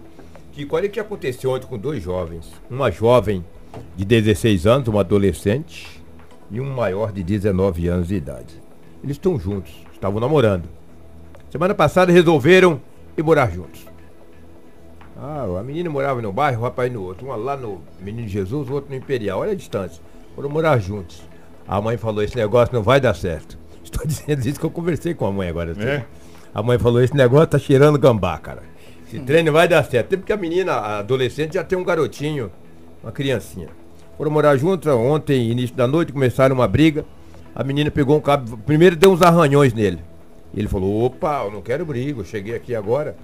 Que 0.54 0.66
olha 0.72 0.88
o 0.88 0.90
que 0.90 1.00
aconteceu 1.00 1.52
ontem 1.52 1.68
com 1.68 1.78
dois 1.78 2.02
jovens. 2.02 2.50
Uma 2.70 2.90
jovem 2.92 3.44
de 3.96 4.06
16 4.06 4.66
anos, 4.66 4.88
uma 4.88 5.02
adolescente, 5.02 6.02
e 6.52 6.60
um 6.60 6.74
maior 6.74 7.12
de 7.12 7.24
19 7.24 7.88
anos 7.88 8.08
de 8.08 8.16
idade. 8.16 8.62
Eles 9.04 9.16
estão 9.16 9.40
juntos, 9.40 9.74
estavam 9.94 10.20
namorando. 10.20 10.68
Semana 11.50 11.74
passada 11.74 12.12
resolveram 12.12 12.82
ir 13.18 13.24
morar 13.24 13.52
juntos. 13.52 13.86
Ah, 15.18 15.46
a 15.60 15.64
menina 15.64 15.90
morava 15.90 16.22
no 16.22 16.32
bairro, 16.32 16.62
o 16.62 16.64
rapaz 16.64 16.92
no 16.92 17.04
outro. 17.04 17.26
Uma 17.26 17.36
lá 17.36 17.58
no 17.58 17.82
Menino 18.00 18.28
Jesus, 18.28 18.70
o 18.70 18.74
outro 18.74 18.90
no 18.90 18.96
Imperial. 18.96 19.40
Olha 19.40 19.52
a 19.52 19.56
distância. 19.56 20.02
Foram 20.34 20.50
morar 20.50 20.80
juntos. 20.80 21.22
A 21.68 21.82
mãe 21.82 21.98
falou: 21.98 22.24
esse 22.24 22.38
negócio 22.38 22.74
não 22.74 22.82
vai 22.82 23.02
dar 23.02 23.14
certo. 23.14 23.58
Estou 23.84 24.06
dizendo 24.08 24.48
isso 24.48 24.60
que 24.60 24.66
eu 24.66 24.72
conversei 24.72 25.14
com 25.14 25.26
a 25.26 25.32
mãe 25.32 25.50
agora. 25.50 25.76
É? 25.78 26.06
A 26.54 26.64
mãe 26.64 26.80
falou: 26.80 27.02
esse 27.02 27.16
negócio 27.16 27.48
tá 27.48 27.60
cheirando 27.60 28.00
gambá, 28.00 28.38
cara. 28.38 28.64
Esse 29.06 29.20
treino 29.20 29.52
vai 29.52 29.68
dar 29.68 29.84
certo. 29.84 30.08
Até 30.08 30.18
porque 30.18 30.32
a 30.32 30.38
menina, 30.38 30.74
a 30.74 31.00
adolescente, 31.00 31.56
já 31.56 31.64
tem 31.64 31.78
um 31.78 31.84
garotinho 31.84 32.50
uma 33.04 33.12
criancinha. 33.12 33.70
Foram 34.18 34.32
morar 34.32 34.58
juntos 34.58 34.92
ontem, 34.92 35.50
início 35.50 35.76
da 35.76 35.88
noite, 35.88 36.12
começaram 36.12 36.56
uma 36.56 36.68
briga. 36.68 37.06
A 37.56 37.64
menina 37.64 37.90
pegou 37.90 38.18
um 38.18 38.22
cabo, 38.22 38.58
primeiro 38.58 38.96
deu 38.96 39.12
uns 39.12 39.22
arranhões 39.22 39.74
nele. 39.74 40.00
Ele 40.54 40.68
falou, 40.68 41.06
opa, 41.06 41.44
eu 41.46 41.52
não 41.52 41.62
quero 41.62 41.86
briga, 41.86 42.20
eu 42.20 42.26
cheguei 42.26 42.56
aqui 42.56 42.76
agora. 42.76 43.16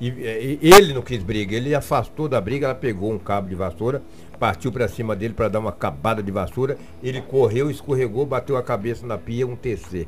E, 0.00 0.08
e, 0.08 0.58
ele 0.62 0.92
não 0.92 1.02
quis 1.02 1.22
briga, 1.22 1.54
ele 1.54 1.74
afastou 1.74 2.28
da 2.28 2.40
briga, 2.40 2.66
ela 2.66 2.74
pegou 2.74 3.12
um 3.12 3.18
cabo 3.18 3.48
de 3.48 3.54
vassoura, 3.54 4.02
partiu 4.38 4.70
para 4.70 4.88
cima 4.88 5.14
dele 5.14 5.32
para 5.32 5.48
dar 5.48 5.60
uma 5.60 5.72
cabada 5.72 6.22
de 6.22 6.30
vassoura. 6.30 6.76
Ele 7.02 7.20
correu, 7.20 7.70
escorregou, 7.70 8.26
bateu 8.26 8.56
a 8.56 8.62
cabeça 8.62 9.06
na 9.06 9.16
pia, 9.16 9.46
um 9.46 9.56
TC. 9.56 10.06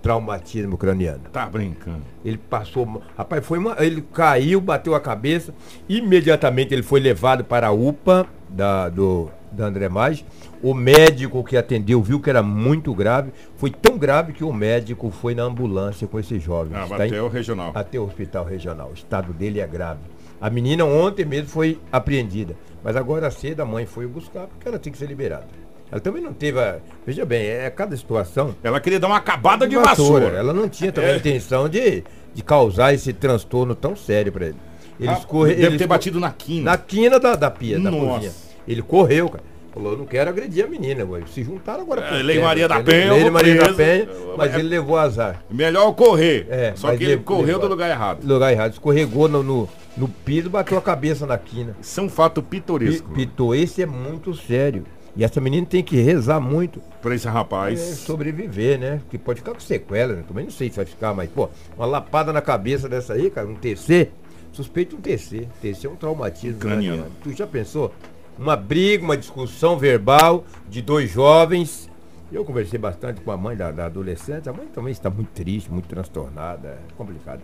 Traumatismo 0.00 0.78
craniano. 0.78 1.20
Tá 1.32 1.46
brincando. 1.46 2.02
Ele 2.24 2.38
passou. 2.38 3.02
Rapaz, 3.16 3.44
foi 3.44 3.58
uma, 3.58 3.76
ele 3.78 4.02
caiu, 4.12 4.60
bateu 4.60 4.94
a 4.94 5.00
cabeça. 5.00 5.52
Imediatamente 5.88 6.72
ele 6.72 6.82
foi 6.82 7.00
levado 7.00 7.44
para 7.44 7.66
a 7.66 7.72
UPA 7.72 8.26
da, 8.48 8.88
do, 8.88 9.30
da 9.52 9.66
André 9.66 9.88
Maggi. 9.88 10.24
O 10.62 10.74
médico 10.74 11.44
que 11.44 11.56
atendeu 11.56 12.02
viu 12.02 12.20
que 12.20 12.30
era 12.30 12.42
muito 12.42 12.94
grave. 12.94 13.32
Foi 13.56 13.70
tão 13.70 13.96
grave 13.96 14.32
que 14.32 14.44
o 14.44 14.52
médico 14.52 15.10
foi 15.10 15.34
na 15.34 15.44
ambulância 15.44 16.06
com 16.06 16.18
esse 16.18 16.38
jovem. 16.38 16.76
Ah, 16.76 16.84
até 16.84 17.08
tá 17.08 17.22
o 17.22 17.28
regional. 17.28 17.72
Até 17.74 17.98
o 17.98 18.04
hospital 18.04 18.44
regional. 18.44 18.90
O 18.90 18.94
estado 18.94 19.32
dele 19.32 19.60
é 19.60 19.66
grave. 19.66 20.00
A 20.40 20.48
menina 20.48 20.84
ontem 20.84 21.24
mesmo 21.24 21.48
foi 21.48 21.80
apreendida. 21.90 22.56
Mas 22.82 22.96
agora 22.96 23.30
cedo 23.30 23.60
a 23.60 23.66
mãe 23.66 23.86
foi 23.86 24.06
buscar 24.06 24.46
porque 24.46 24.68
ela 24.68 24.78
tinha 24.78 24.92
que 24.92 24.98
ser 24.98 25.06
liberada. 25.06 25.46
Ela 25.90 26.00
também 26.00 26.22
não 26.22 26.32
teve. 26.32 26.60
A... 26.60 26.78
Veja 27.06 27.24
bem, 27.24 27.46
é 27.46 27.70
cada 27.70 27.96
situação. 27.96 28.54
Ela 28.62 28.78
queria 28.80 29.00
dar 29.00 29.06
uma 29.06 29.16
acabada 29.16 29.66
de, 29.66 29.74
de 29.74 29.82
vassoura. 29.82 30.26
vassoura. 30.26 30.38
Ela 30.38 30.52
não 30.52 30.68
tinha 30.68 30.92
também 30.92 31.10
é. 31.10 31.14
a 31.14 31.16
intenção 31.16 31.68
de, 31.68 32.04
de 32.34 32.42
causar 32.42 32.92
esse 32.92 33.12
transtorno 33.12 33.74
tão 33.74 33.96
sério 33.96 34.30
para 34.30 34.46
ele. 34.46 34.67
Ele 34.98 35.08
ah, 35.08 35.14
escorre, 35.14 35.54
deve 35.54 35.66
ele 35.66 35.78
ter 35.78 35.86
batido 35.86 36.18
na 36.18 36.30
quina. 36.30 36.70
Na 36.72 36.78
quina 36.78 37.20
da, 37.20 37.36
da 37.36 37.50
pia, 37.50 37.78
Nossa. 37.78 37.96
da 37.96 38.12
cozinha. 38.14 38.32
Ele 38.66 38.82
correu, 38.82 39.28
cara. 39.28 39.44
Falou, 39.72 39.96
não 39.96 40.06
quero 40.06 40.28
agredir 40.30 40.64
a 40.64 40.66
menina, 40.66 41.04
ué. 41.04 41.22
Se 41.32 41.44
juntaram 41.44 41.82
agora. 41.82 42.00
É, 42.00 42.22
Lei 42.22 42.40
Maria 42.40 42.66
da 42.66 42.82
Penha. 42.82 43.12
Lei 43.12 43.30
Maria 43.30 43.54
da 43.60 43.72
Penha, 43.72 44.08
mas 44.36 44.52
é, 44.52 44.58
ele 44.58 44.68
levou 44.68 44.96
azar. 44.96 45.44
Melhor 45.48 45.92
correr. 45.92 46.46
É, 46.50 46.72
só 46.74 46.96
que 46.96 47.04
ele, 47.04 47.18
correu 47.18 47.46
levou, 47.46 47.60
do 47.60 47.68
lugar 47.68 47.88
errado. 47.88 48.20
Do 48.20 48.34
lugar 48.34 48.50
errado. 48.50 48.72
Escorregou 48.72 49.28
no, 49.28 49.42
no, 49.42 49.68
no 49.96 50.08
piso, 50.08 50.50
bateu 50.50 50.76
a 50.76 50.82
cabeça 50.82 51.26
na 51.26 51.38
quina. 51.38 51.76
Isso 51.80 52.00
é 52.00 52.02
um 52.02 52.08
fato 52.08 52.42
pitoresco. 52.42 53.08
Pito, 53.12 53.54
esse 53.54 53.82
é 53.82 53.86
muito 53.86 54.34
sério. 54.34 54.84
E 55.14 55.22
essa 55.22 55.40
menina 55.40 55.66
tem 55.66 55.82
que 55.82 55.96
rezar 55.96 56.40
muito. 56.40 56.80
Pra 57.00 57.14
esse 57.14 57.28
rapaz. 57.28 57.80
É, 57.80 57.94
sobreviver, 57.94 58.78
né? 58.78 59.00
Que 59.10 59.18
pode 59.18 59.40
ficar 59.40 59.52
com 59.52 59.60
sequela, 59.60 60.14
né? 60.14 60.24
Também 60.26 60.44
não 60.44 60.50
sei 60.50 60.70
se 60.70 60.76
vai 60.76 60.86
ficar, 60.86 61.14
mas, 61.14 61.30
pô, 61.30 61.48
uma 61.76 61.86
lapada 61.86 62.32
na 62.32 62.40
cabeça 62.40 62.88
dessa 62.88 63.12
aí, 63.12 63.30
cara, 63.30 63.46
um 63.46 63.54
TC. 63.54 64.10
Suspeito 64.58 64.96
um 64.96 65.00
TC. 65.00 65.46
TC 65.62 65.86
é 65.86 65.90
um 65.90 65.94
traumatismo. 65.94 66.58
Craniano. 66.58 67.06
Tu 67.22 67.32
já 67.32 67.46
pensou? 67.46 67.94
uma 68.36 68.56
briga, 68.56 69.04
uma 69.04 69.16
discussão 69.16 69.78
verbal 69.78 70.44
de 70.68 70.80
dois 70.80 71.10
jovens. 71.10 71.88
Eu 72.30 72.44
conversei 72.44 72.76
bastante 72.76 73.20
com 73.20 73.30
a 73.30 73.36
mãe 73.36 73.56
da, 73.56 73.70
da 73.70 73.86
adolescente. 73.86 74.48
A 74.48 74.52
mãe 74.52 74.66
também 74.66 74.90
está 74.90 75.08
muito 75.08 75.28
triste, 75.28 75.70
muito 75.70 75.88
transtornada, 75.88 76.68
é 76.68 76.78
complicado. 76.96 77.40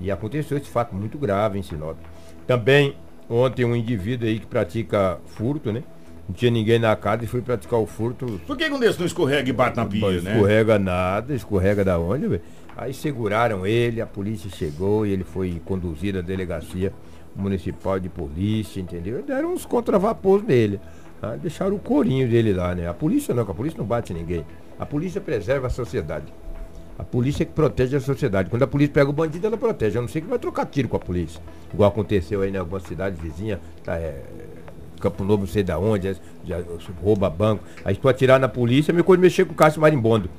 E 0.00 0.10
aconteceu 0.10 0.58
esse 0.58 0.68
fato 0.68 0.94
muito 0.96 1.16
grave 1.16 1.60
em 1.60 1.62
Sinop. 1.62 1.96
Também, 2.44 2.96
ontem, 3.30 3.64
um 3.64 3.76
indivíduo 3.76 4.28
aí 4.28 4.40
que 4.40 4.46
pratica 4.46 5.18
furto, 5.26 5.72
né? 5.72 5.84
Não 6.28 6.34
tinha 6.34 6.50
ninguém 6.50 6.78
na 6.80 6.94
casa 6.96 7.24
e 7.24 7.26
foi 7.28 7.40
praticar 7.40 7.78
o 7.78 7.86
furto. 7.86 8.40
Por 8.46 8.56
que 8.56 8.68
um 8.68 8.78
desses 8.78 8.98
não 8.98 9.06
escorrega 9.06 9.48
e 9.48 9.52
bate 9.52 9.76
na 9.76 9.86
pia, 9.86 10.00
não 10.00 10.22
né? 10.22 10.34
Escorrega 10.34 10.78
nada, 10.78 11.34
escorrega 11.34 11.84
da 11.84 11.98
onde, 11.98 12.26
velho? 12.26 12.42
Aí 12.78 12.94
seguraram 12.94 13.66
ele, 13.66 14.00
a 14.00 14.06
polícia 14.06 14.48
chegou 14.48 15.04
e 15.04 15.10
ele 15.10 15.24
foi 15.24 15.60
conduzido 15.64 16.20
à 16.20 16.22
delegacia 16.22 16.92
municipal 17.34 17.98
de 17.98 18.08
polícia, 18.08 18.80
entendeu? 18.80 19.20
Deram 19.20 19.52
uns 19.52 19.66
contravapôs 19.66 20.44
nele. 20.44 20.78
Tá? 21.20 21.34
Deixaram 21.34 21.74
o 21.74 21.80
corinho 21.80 22.28
dele 22.28 22.52
lá, 22.52 22.76
né? 22.76 22.86
A 22.86 22.94
polícia 22.94 23.34
não, 23.34 23.42
a 23.42 23.52
polícia 23.52 23.76
não 23.76 23.84
bate 23.84 24.14
ninguém. 24.14 24.46
A 24.78 24.86
polícia 24.86 25.20
preserva 25.20 25.66
a 25.66 25.70
sociedade. 25.70 26.32
A 26.96 27.02
polícia 27.02 27.42
é 27.42 27.46
que 27.46 27.52
protege 27.52 27.96
a 27.96 28.00
sociedade. 28.00 28.48
Quando 28.48 28.62
a 28.62 28.66
polícia 28.68 28.94
pega 28.94 29.10
o 29.10 29.12
bandido, 29.12 29.44
ela 29.44 29.56
protege. 29.56 29.98
Eu 29.98 30.02
não 30.02 30.08
sei 30.08 30.22
que 30.22 30.28
vai 30.28 30.38
trocar 30.38 30.64
tiro 30.66 30.88
com 30.88 30.96
a 30.96 31.00
polícia. 31.00 31.40
Igual 31.74 31.90
aconteceu 31.90 32.42
aí 32.42 32.52
em 32.52 32.56
algumas 32.56 32.84
cidades 32.84 33.18
vizinhas, 33.18 33.58
tá, 33.82 33.96
é, 33.96 34.22
Campo 35.00 35.24
Novo, 35.24 35.40
não 35.40 35.48
sei 35.48 35.64
da 35.64 35.80
onde, 35.80 36.12
já, 36.44 36.60
já 36.60 36.64
rouba 37.02 37.28
banco. 37.28 37.64
Aí 37.84 37.96
tu 37.96 38.08
atirar 38.08 38.38
na 38.38 38.48
polícia, 38.48 38.92
é 38.92 38.94
me 38.94 39.02
coisa 39.02 39.20
mexer 39.20 39.44
com 39.46 39.52
o 39.52 39.56
Cássio 39.56 39.80
Marimbondo. 39.80 40.30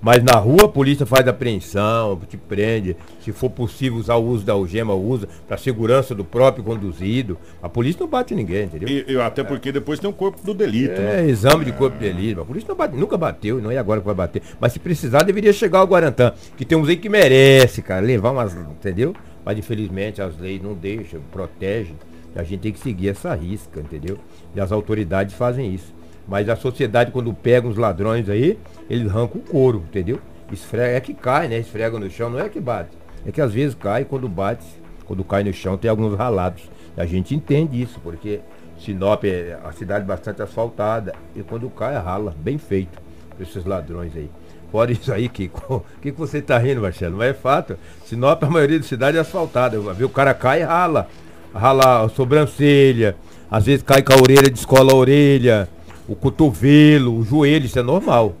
Mas 0.00 0.22
na 0.22 0.38
rua 0.38 0.64
a 0.64 0.68
polícia 0.68 1.04
faz 1.04 1.28
apreensão, 1.28 2.18
te 2.28 2.36
prende. 2.36 2.96
Se 3.20 3.32
for 3.32 3.50
possível 3.50 3.98
usar 3.98 4.14
o 4.14 4.24
uso 4.24 4.46
da 4.46 4.54
algema, 4.54 4.94
usa 4.94 5.28
para 5.46 5.58
segurança 5.58 6.14
do 6.14 6.24
próprio 6.24 6.64
conduzido. 6.64 7.36
A 7.62 7.68
polícia 7.68 8.00
não 8.00 8.08
bate 8.08 8.34
ninguém, 8.34 8.64
entendeu? 8.64 8.88
E, 8.88 9.12
e 9.12 9.20
até 9.20 9.44
porque 9.44 9.70
depois 9.70 10.00
tem 10.00 10.08
o 10.08 10.12
corpo 10.12 10.42
do 10.42 10.54
delito. 10.54 11.00
É, 11.00 11.22
né? 11.22 11.28
exame 11.28 11.66
de 11.66 11.72
corpo 11.72 11.98
de 11.98 12.10
delito. 12.10 12.40
A 12.40 12.44
polícia 12.44 12.68
não 12.68 12.76
bate, 12.76 12.96
nunca 12.96 13.18
bateu, 13.18 13.60
não 13.60 13.70
é 13.70 13.76
agora 13.76 14.00
que 14.00 14.06
vai 14.06 14.14
bater. 14.14 14.42
Mas 14.58 14.72
se 14.72 14.78
precisar, 14.78 15.22
deveria 15.22 15.52
chegar 15.52 15.80
ao 15.80 15.86
Guarantã. 15.86 16.32
Que 16.56 16.64
tem 16.64 16.78
uns 16.78 16.88
aí 16.88 16.96
que 16.96 17.08
merece, 17.08 17.82
cara, 17.82 18.00
levar 18.04 18.30
umas. 18.30 18.54
Entendeu? 18.54 19.14
Mas 19.44 19.58
infelizmente 19.58 20.22
as 20.22 20.38
leis 20.38 20.62
não 20.62 20.74
deixam, 20.74 21.20
protegem. 21.30 21.96
A 22.34 22.42
gente 22.42 22.60
tem 22.60 22.72
que 22.72 22.78
seguir 22.78 23.08
essa 23.08 23.34
risca, 23.34 23.80
entendeu? 23.80 24.16
E 24.54 24.60
as 24.60 24.72
autoridades 24.72 25.34
fazem 25.34 25.74
isso. 25.74 25.92
Mas 26.30 26.48
a 26.48 26.54
sociedade, 26.54 27.10
quando 27.10 27.34
pega 27.34 27.66
os 27.66 27.76
ladrões 27.76 28.28
aí, 28.28 28.56
eles 28.88 29.10
arrancam 29.10 29.40
o 29.40 29.44
couro, 29.44 29.82
entendeu? 29.88 30.20
Esfrega, 30.52 30.96
é 30.96 31.00
que 31.00 31.12
cai, 31.12 31.48
né? 31.48 31.58
Esfrega 31.58 31.98
no 31.98 32.08
chão, 32.08 32.30
não 32.30 32.38
é 32.38 32.48
que 32.48 32.60
bate. 32.60 32.96
É 33.26 33.32
que 33.32 33.40
às 33.40 33.52
vezes 33.52 33.74
cai, 33.74 34.04
quando 34.04 34.28
bate, 34.28 34.64
quando 35.06 35.24
cai 35.24 35.42
no 35.42 35.52
chão, 35.52 35.76
tem 35.76 35.90
alguns 35.90 36.16
ralados. 36.16 36.62
A 36.96 37.04
gente 37.04 37.34
entende 37.34 37.82
isso, 37.82 37.98
porque 37.98 38.38
Sinop 38.78 39.24
é 39.24 39.58
a 39.64 39.72
cidade 39.72 40.04
bastante 40.04 40.40
asfaltada. 40.40 41.14
E 41.34 41.42
quando 41.42 41.68
cai, 41.68 41.96
rala, 41.96 42.32
bem 42.38 42.58
feito 42.58 42.96
para 43.34 43.42
esses 43.42 43.64
ladrões 43.64 44.14
aí. 44.14 44.30
Fora 44.70 44.92
isso 44.92 45.12
aí, 45.12 45.28
Kiko. 45.28 45.84
O 45.98 46.00
que, 46.00 46.12
que 46.12 46.18
você 46.18 46.38
está 46.38 46.56
rindo, 46.58 46.80
Marcelo? 46.80 47.16
Não 47.16 47.24
é 47.24 47.34
fato. 47.34 47.76
Sinop, 48.04 48.40
a 48.44 48.48
maioria 48.48 48.78
da 48.78 48.84
cidade 48.84 49.16
é 49.16 49.20
asfaltada. 49.20 49.80
O 49.80 50.08
cara 50.08 50.32
cai 50.32 50.60
e 50.60 50.64
rala. 50.64 51.08
Rala 51.52 52.04
a 52.04 52.08
sobrancelha. 52.08 53.16
Às 53.50 53.66
vezes 53.66 53.82
cai 53.82 54.00
com 54.00 54.12
a 54.12 54.16
orelha, 54.16 54.48
descola 54.48 54.92
a 54.92 54.94
orelha 54.94 55.68
o 56.10 56.16
cotovelo, 56.16 57.16
o 57.16 57.22
joelho, 57.22 57.66
isso 57.66 57.78
é 57.78 57.82
normal. 57.84 58.34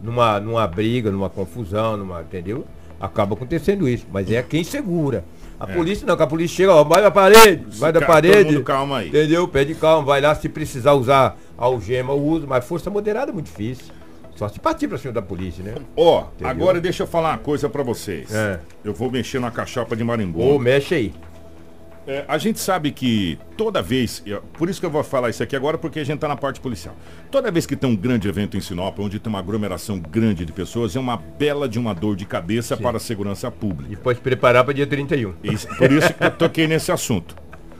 Numa, 0.00 0.38
numa 0.38 0.64
briga, 0.68 1.10
numa 1.10 1.28
confusão, 1.28 1.96
numa, 1.96 2.20
entendeu? 2.20 2.64
Acaba 3.00 3.34
acontecendo 3.34 3.88
isso, 3.88 4.06
mas 4.12 4.30
é 4.30 4.40
quem 4.44 4.62
segura. 4.62 5.24
A 5.58 5.68
é. 5.68 5.74
polícia 5.74 6.06
não, 6.06 6.16
que 6.16 6.22
a 6.22 6.26
polícia 6.26 6.58
chega, 6.58 6.72
ó, 6.72 6.84
vai 6.84 7.02
da 7.02 7.10
parede, 7.10 7.64
vai 7.78 7.92
da 7.92 8.00
parede. 8.00 8.62
calma 8.62 8.98
aí. 8.98 9.08
Entendeu? 9.08 9.48
Pede 9.48 9.74
calma, 9.74 10.06
vai 10.06 10.20
lá, 10.20 10.36
se 10.36 10.48
precisar 10.48 10.92
usar 10.92 11.36
algema, 11.58 12.14
usa, 12.14 12.46
mas 12.46 12.64
força 12.64 12.90
moderada 12.90 13.32
é 13.32 13.34
muito 13.34 13.46
difícil. 13.46 13.92
Só 14.36 14.48
se 14.48 14.60
partir 14.60 14.86
pra 14.86 14.96
cima 14.96 15.12
da 15.12 15.22
polícia, 15.22 15.64
né? 15.64 15.74
Ó, 15.96 16.24
oh, 16.24 16.46
agora 16.46 16.80
deixa 16.80 17.02
eu 17.02 17.06
falar 17.08 17.30
uma 17.30 17.38
coisa 17.38 17.68
pra 17.68 17.82
vocês. 17.82 18.32
É. 18.32 18.60
Eu 18.84 18.94
vou 18.94 19.10
mexer 19.10 19.40
na 19.40 19.50
cachapa 19.50 19.96
de 19.96 20.04
Marimbu. 20.04 20.40
Ô, 20.40 20.54
oh, 20.54 20.58
mexe 20.60 20.94
aí. 20.94 21.14
É, 22.06 22.24
a 22.28 22.38
gente 22.38 22.60
sabe 22.60 22.92
que 22.92 23.38
toda 23.56 23.82
vez, 23.82 24.22
por 24.56 24.68
isso 24.68 24.78
que 24.78 24.86
eu 24.86 24.90
vou 24.90 25.02
falar 25.02 25.30
isso 25.30 25.42
aqui 25.42 25.56
agora, 25.56 25.76
porque 25.76 25.98
a 25.98 26.04
gente 26.04 26.16
está 26.16 26.28
na 26.28 26.36
parte 26.36 26.60
policial. 26.60 26.94
Toda 27.30 27.50
vez 27.50 27.66
que 27.66 27.74
tem 27.74 27.90
um 27.90 27.96
grande 27.96 28.28
evento 28.28 28.56
em 28.56 28.60
Sinop, 28.60 28.98
onde 29.00 29.18
tem 29.18 29.28
uma 29.28 29.40
aglomeração 29.40 29.98
grande 29.98 30.44
de 30.44 30.52
pessoas, 30.52 30.94
é 30.94 31.00
uma 31.00 31.16
bela 31.16 31.68
de 31.68 31.78
uma 31.78 31.94
dor 31.94 32.14
de 32.14 32.24
cabeça 32.24 32.76
Sim. 32.76 32.82
para 32.82 32.98
a 32.98 33.00
segurança 33.00 33.50
pública. 33.50 33.92
E 33.92 33.96
pode 33.96 34.20
preparar 34.20 34.64
para 34.64 34.72
dia 34.72 34.86
31. 34.86 35.34
Isso, 35.42 35.66
por 35.76 35.90
isso 35.90 36.14
que 36.14 36.24
eu 36.24 36.30
toquei 36.30 36.68
nesse 36.68 36.92
assunto. 36.92 37.34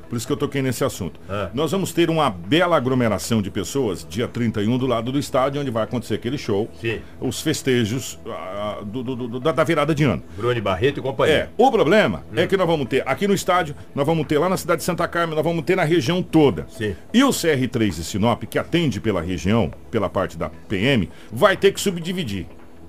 Por 0.09 0.17
isso 0.17 0.27
que 0.27 0.33
eu 0.33 0.37
toquei 0.37 0.63
nesse 0.63 0.85
assunto. 0.85 1.21
Ah. 1.29 1.51
Nós 1.53 1.73
vamos 1.73 1.93
ter 1.93 2.09
uma 2.11 2.31
bela 2.31 2.77
aglomeração 2.77 3.43
de 3.43 3.51
pessoas 3.51 4.07
dia 4.09 4.29
31 4.29 4.79
do 4.79 4.87
lado 4.87 5.11
do 5.11 5.19
estádio, 5.19 5.61
onde 5.61 5.71
vai 5.71 5.85
acontecer 5.85 6.15
aquele 6.15 6.39
show. 6.39 6.71
Sim. 6.81 7.01
Os 7.21 7.41
festejos 7.41 8.19
uh, 8.25 8.85
do, 8.85 9.03
do, 9.03 9.17
do, 9.17 9.41
da, 9.41 9.53
da, 9.53 9.65
virada 9.65 9.95
de 9.95 10.05
ano. 10.05 10.23
Bruno 10.37 10.61
Barreto 10.63 11.01
e 11.01 11.03
companhia. 11.03 11.35
É. 11.35 11.49
O 11.57 11.71
problema 11.71 12.25
hum. 12.33 12.39
é 12.39 12.47
que 12.47 12.57
nós 12.57 12.67
vamos 12.67 12.87
ter 12.87 13.03
aqui 13.07 13.27
no 13.27 13.35
estádio, 13.35 13.75
nós 13.95 14.07
vamos 14.07 14.27
ter 14.27 14.39
lá 14.39 14.49
na 14.49 14.57
cidade 14.57 14.79
de 14.79 14.85
Santa 14.85 15.07
Carmen, 15.09 15.35
nós 15.35 15.45
vamos 15.45 15.65
ter 15.65 15.77
na 15.77 15.85
região 15.85 16.23
toda. 16.23 16.67
Sim. 16.69 16.95
E 17.13 17.25
o 17.25 17.31
CR3 17.31 17.95
de 17.95 18.05
Sinop, 18.05 18.45
que 18.45 18.59
atende 18.59 19.01
pela 19.01 19.21
região, 19.21 19.71
pela 19.91 20.09
parte 20.09 20.37
da 20.37 20.49
PM, 20.69 21.09
vai 21.33 21.57
ter 21.57 21.73
que 21.73 21.81
subdividir. 21.81 22.47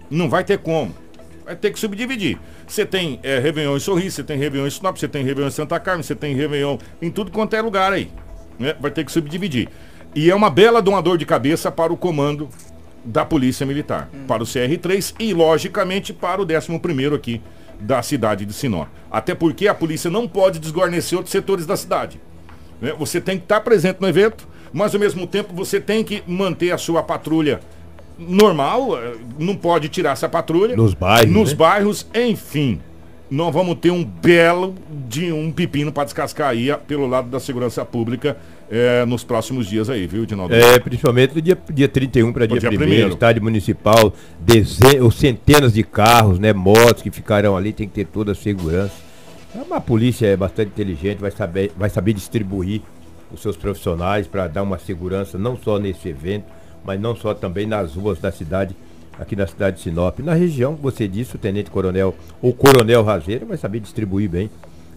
Não 0.09 0.29
vai 0.29 0.43
ter 0.43 0.59
como 0.59 0.93
vai 1.47 1.55
ter 1.55 1.71
que 1.71 1.79
subdividir. 1.79 2.37
Você 2.67 2.85
tem 2.85 3.19
é, 3.23 3.39
Réveillon 3.39 3.77
em 3.77 3.79
Sorriso, 3.79 4.17
você 4.17 4.23
tem 4.23 4.37
Réveillon 4.37 4.67
em 4.67 4.69
Sinop, 4.69 4.97
você 4.97 5.07
tem 5.07 5.23
Réveillon 5.23 5.47
em 5.47 5.51
Santa 5.51 5.79
Carmen, 5.79 6.03
você 6.03 6.13
tem 6.13 6.35
Réveillon 6.35 6.77
em 7.01 7.09
tudo 7.09 7.31
quanto 7.31 7.55
é 7.55 7.61
lugar 7.61 7.93
aí. 7.93 8.11
Né? 8.59 8.75
Vai 8.79 8.91
ter 8.91 9.05
que 9.05 9.11
subdividir. 9.11 9.69
E 10.13 10.29
é 10.29 10.35
uma 10.35 10.49
bela 10.49 10.81
doador 10.81 11.17
de 11.17 11.25
cabeça 11.25 11.71
para 11.71 11.93
o 11.93 11.97
comando 11.97 12.49
da 13.05 13.23
Polícia 13.23 13.65
Militar, 13.65 14.09
hum. 14.13 14.25
para 14.27 14.43
o 14.43 14.45
CR3 14.45 15.15
e, 15.17 15.33
logicamente, 15.33 16.11
para 16.11 16.41
o 16.41 16.45
11 16.45 17.15
aqui 17.15 17.41
da 17.79 18.01
cidade 18.01 18.45
de 18.45 18.51
Sinop. 18.51 18.89
Até 19.09 19.33
porque 19.33 19.69
a 19.69 19.73
polícia 19.73 20.11
não 20.11 20.27
pode 20.27 20.59
desguarnecer 20.59 21.17
outros 21.17 21.31
setores 21.31 21.65
da 21.65 21.77
cidade. 21.77 22.19
Né? 22.81 22.93
Você 22.99 23.21
tem 23.21 23.37
que 23.37 23.45
estar 23.45 23.61
presente 23.61 24.01
no 24.01 24.07
evento, 24.07 24.45
mas 24.73 24.93
ao 24.93 24.99
mesmo 24.99 25.25
tempo 25.25 25.53
você 25.53 25.79
tem 25.79 26.03
que 26.03 26.21
manter 26.27 26.71
a 26.71 26.77
sua 26.77 27.01
patrulha 27.01 27.61
normal, 28.17 28.97
eh, 28.97 29.15
não 29.37 29.55
pode 29.55 29.89
tirar 29.89 30.11
essa 30.11 30.27
patrulha. 30.27 30.75
Nos 30.75 30.93
bairros. 30.93 31.31
Nos 31.31 31.49
né? 31.51 31.55
bairros, 31.55 32.07
enfim. 32.13 32.79
Nós 33.29 33.53
vamos 33.53 33.75
ter 33.75 33.91
um 33.91 34.05
belo 34.05 34.73
de 35.07 35.31
um 35.33 35.51
pepino 35.51 35.91
para 35.91 36.05
descascar 36.05 36.49
aí 36.49 36.73
pelo 36.87 37.05
lado 37.05 37.27
da 37.29 37.41
segurança 37.41 37.83
pública 37.83 38.37
é, 38.69 39.05
nos 39.05 39.23
próximos 39.23 39.67
dias 39.67 39.89
aí, 39.89 40.07
viu, 40.07 40.25
Dinaldo? 40.25 40.55
É, 40.55 40.79
principalmente 40.79 41.33
do 41.33 41.41
dia, 41.41 41.57
dia 41.73 41.89
31 41.89 42.31
para 42.31 42.45
dia, 42.45 42.59
dia 42.59 42.69
1 42.69 43.09
estádio 43.09 43.43
municipal, 43.43 44.13
dezenas, 44.39 45.15
centenas 45.15 45.73
de 45.73 45.83
carros, 45.83 46.39
né, 46.39 46.53
motos 46.53 47.01
que 47.01 47.11
ficarão 47.11 47.57
ali, 47.57 47.73
tem 47.73 47.87
que 47.87 47.95
ter 47.95 48.05
toda 48.05 48.31
a 48.31 48.35
segurança. 48.35 48.93
A 49.71 49.81
polícia 49.81 50.27
é 50.27 50.37
bastante 50.37 50.69
inteligente, 50.69 51.19
vai 51.19 51.31
saber, 51.31 51.71
vai 51.77 51.89
saber 51.89 52.13
distribuir 52.13 52.81
os 53.31 53.41
seus 53.41 53.57
profissionais 53.57 54.27
para 54.27 54.47
dar 54.47 54.63
uma 54.63 54.77
segurança 54.77 55.37
não 55.37 55.57
só 55.57 55.79
nesse 55.79 56.07
evento, 56.09 56.45
mas 56.87 57.01
não 57.01 57.13
só 57.13 57.33
também 57.33 57.67
nas 57.67 57.95
ruas 57.95 58.17
da 58.17 58.31
cidade, 58.31 58.73
aqui 59.19 59.35
na 59.35 59.45
cidade 59.45 59.75
de 59.75 59.83
Sinop. 59.83 60.19
Na 60.19 60.33
região, 60.33 60.73
você 60.73 61.05
disse, 61.05 61.35
o 61.35 61.37
Tenente 61.37 61.69
Coronel 61.69 62.15
ou 62.41 62.53
Coronel 62.53 63.03
Razeira 63.03 63.45
vai 63.45 63.57
saber 63.57 63.81
distribuir 63.81 64.29
bem 64.29 64.49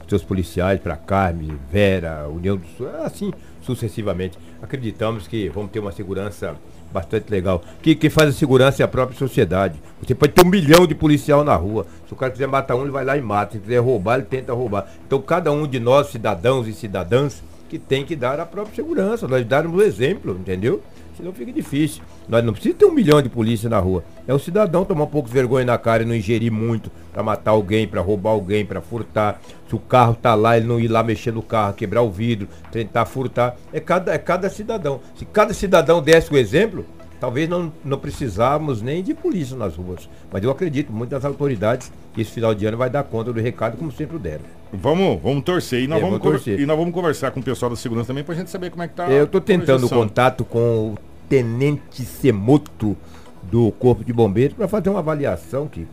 seus 0.08 0.22
policiais 0.22 0.80
para 0.80 0.96
Carme, 0.96 1.52
Vera, 1.70 2.28
União 2.28 2.56
do 2.56 2.66
Sul, 2.76 2.88
assim 3.02 3.32
sucessivamente. 3.62 4.38
Acreditamos 4.62 5.26
que 5.28 5.48
vamos 5.48 5.70
ter 5.70 5.78
uma 5.78 5.92
segurança 5.92 6.56
bastante 6.92 7.30
legal. 7.30 7.62
Que, 7.80 7.94
que 7.94 8.10
faz 8.10 8.28
a 8.28 8.32
segurança 8.32 8.82
é 8.82 8.84
a 8.84 8.88
própria 8.88 9.16
sociedade. 9.16 9.80
Você 10.02 10.14
pode 10.14 10.32
ter 10.32 10.44
um 10.44 10.48
milhão 10.48 10.86
de 10.86 10.94
policial 10.94 11.44
na 11.44 11.54
rua. 11.54 11.86
Se 12.06 12.12
o 12.12 12.16
cara 12.16 12.32
quiser 12.32 12.48
matar 12.48 12.74
um, 12.74 12.82
ele 12.82 12.90
vai 12.90 13.04
lá 13.04 13.16
e 13.16 13.20
mata. 13.20 13.52
Se 13.52 13.60
quiser 13.60 13.78
roubar, 13.78 14.16
ele 14.16 14.26
tenta 14.26 14.52
roubar. 14.52 14.90
Então 15.06 15.20
cada 15.22 15.52
um 15.52 15.66
de 15.66 15.78
nós, 15.78 16.08
cidadãos 16.08 16.66
e 16.66 16.72
cidadãs, 16.72 17.42
que 17.70 17.78
tem 17.78 18.04
que 18.04 18.14
dar 18.14 18.38
a 18.38 18.44
própria 18.44 18.74
segurança, 18.74 19.26
nós 19.26 19.46
darmos 19.46 19.80
o 19.80 19.82
exemplo, 19.82 20.36
entendeu? 20.38 20.82
senão 21.20 21.32
fica 21.32 21.52
difícil. 21.52 22.02
Nós 22.28 22.42
não 22.42 22.52
precisamos 22.52 22.78
ter 22.78 22.86
um 22.86 22.92
milhão 22.92 23.20
de 23.20 23.28
polícia 23.28 23.68
na 23.68 23.78
rua. 23.78 24.02
É 24.26 24.34
o 24.34 24.38
cidadão 24.38 24.84
tomar 24.84 25.04
um 25.04 25.08
pouco 25.08 25.28
de 25.28 25.34
vergonha 25.34 25.64
na 25.64 25.76
cara 25.76 26.02
e 26.02 26.06
não 26.06 26.14
ingerir 26.14 26.50
muito 26.50 26.90
para 27.12 27.22
matar 27.22 27.52
alguém, 27.52 27.86
para 27.86 28.00
roubar 28.00 28.30
alguém, 28.30 28.64
para 28.64 28.80
furtar. 28.80 29.40
Se 29.68 29.74
o 29.74 29.78
carro 29.78 30.14
tá 30.14 30.34
lá, 30.34 30.56
ele 30.56 30.66
não 30.66 30.80
ir 30.80 30.88
lá 30.88 31.02
mexer 31.02 31.32
no 31.32 31.42
carro, 31.42 31.74
quebrar 31.74 32.02
o 32.02 32.10
vidro, 32.10 32.48
tentar 32.72 33.04
furtar. 33.04 33.56
É 33.72 33.80
cada, 33.80 34.14
é 34.14 34.18
cada 34.18 34.48
cidadão. 34.48 35.00
Se 35.16 35.24
cada 35.24 35.52
cidadão 35.52 36.02
desse 36.02 36.32
o 36.32 36.38
exemplo, 36.38 36.84
talvez 37.20 37.48
não, 37.48 37.72
não 37.84 37.98
precisávamos 37.98 38.80
nem 38.80 39.02
de 39.02 39.14
polícia 39.14 39.56
nas 39.56 39.76
ruas. 39.76 40.08
Mas 40.32 40.42
eu 40.42 40.50
acredito 40.50 40.90
muito 40.92 41.12
nas 41.12 41.24
autoridades 41.24 41.92
que 42.14 42.22
esse 42.22 42.30
final 42.30 42.54
de 42.54 42.64
ano 42.66 42.76
vai 42.76 42.88
dar 42.88 43.04
conta 43.04 43.32
do 43.32 43.40
recado, 43.40 43.76
como 43.76 43.92
sempre 43.92 44.18
deram. 44.18 44.44
Vamos, 44.72 45.20
vamos 45.22 45.44
torcer. 45.44 45.82
E 45.82 45.86
nós, 45.86 45.98
é, 45.98 46.02
vamos, 46.02 46.20
torcer. 46.20 46.58
e 46.58 46.66
nós 46.66 46.76
vamos 46.76 46.94
conversar 46.94 47.30
com 47.30 47.40
o 47.40 47.42
pessoal 47.42 47.70
da 47.70 47.76
segurança 47.76 48.08
também 48.08 48.24
para 48.24 48.34
a 48.34 48.38
gente 48.38 48.50
saber 48.50 48.70
como 48.70 48.82
é 48.82 48.88
que 48.88 48.94
tá. 48.94 49.10
Eu 49.10 49.24
estou 49.24 49.40
tentando 49.40 49.88
contato 49.88 50.44
com 50.44 50.94
o 50.94 50.98
Tenente 51.28 52.02
Semoto 52.02 52.96
do 53.42 53.70
Corpo 53.72 54.04
de 54.04 54.12
Bombeiros 54.12 54.56
para 54.56 54.66
fazer 54.66 54.88
uma 54.88 55.00
avaliação 55.00 55.66
que 55.68 55.86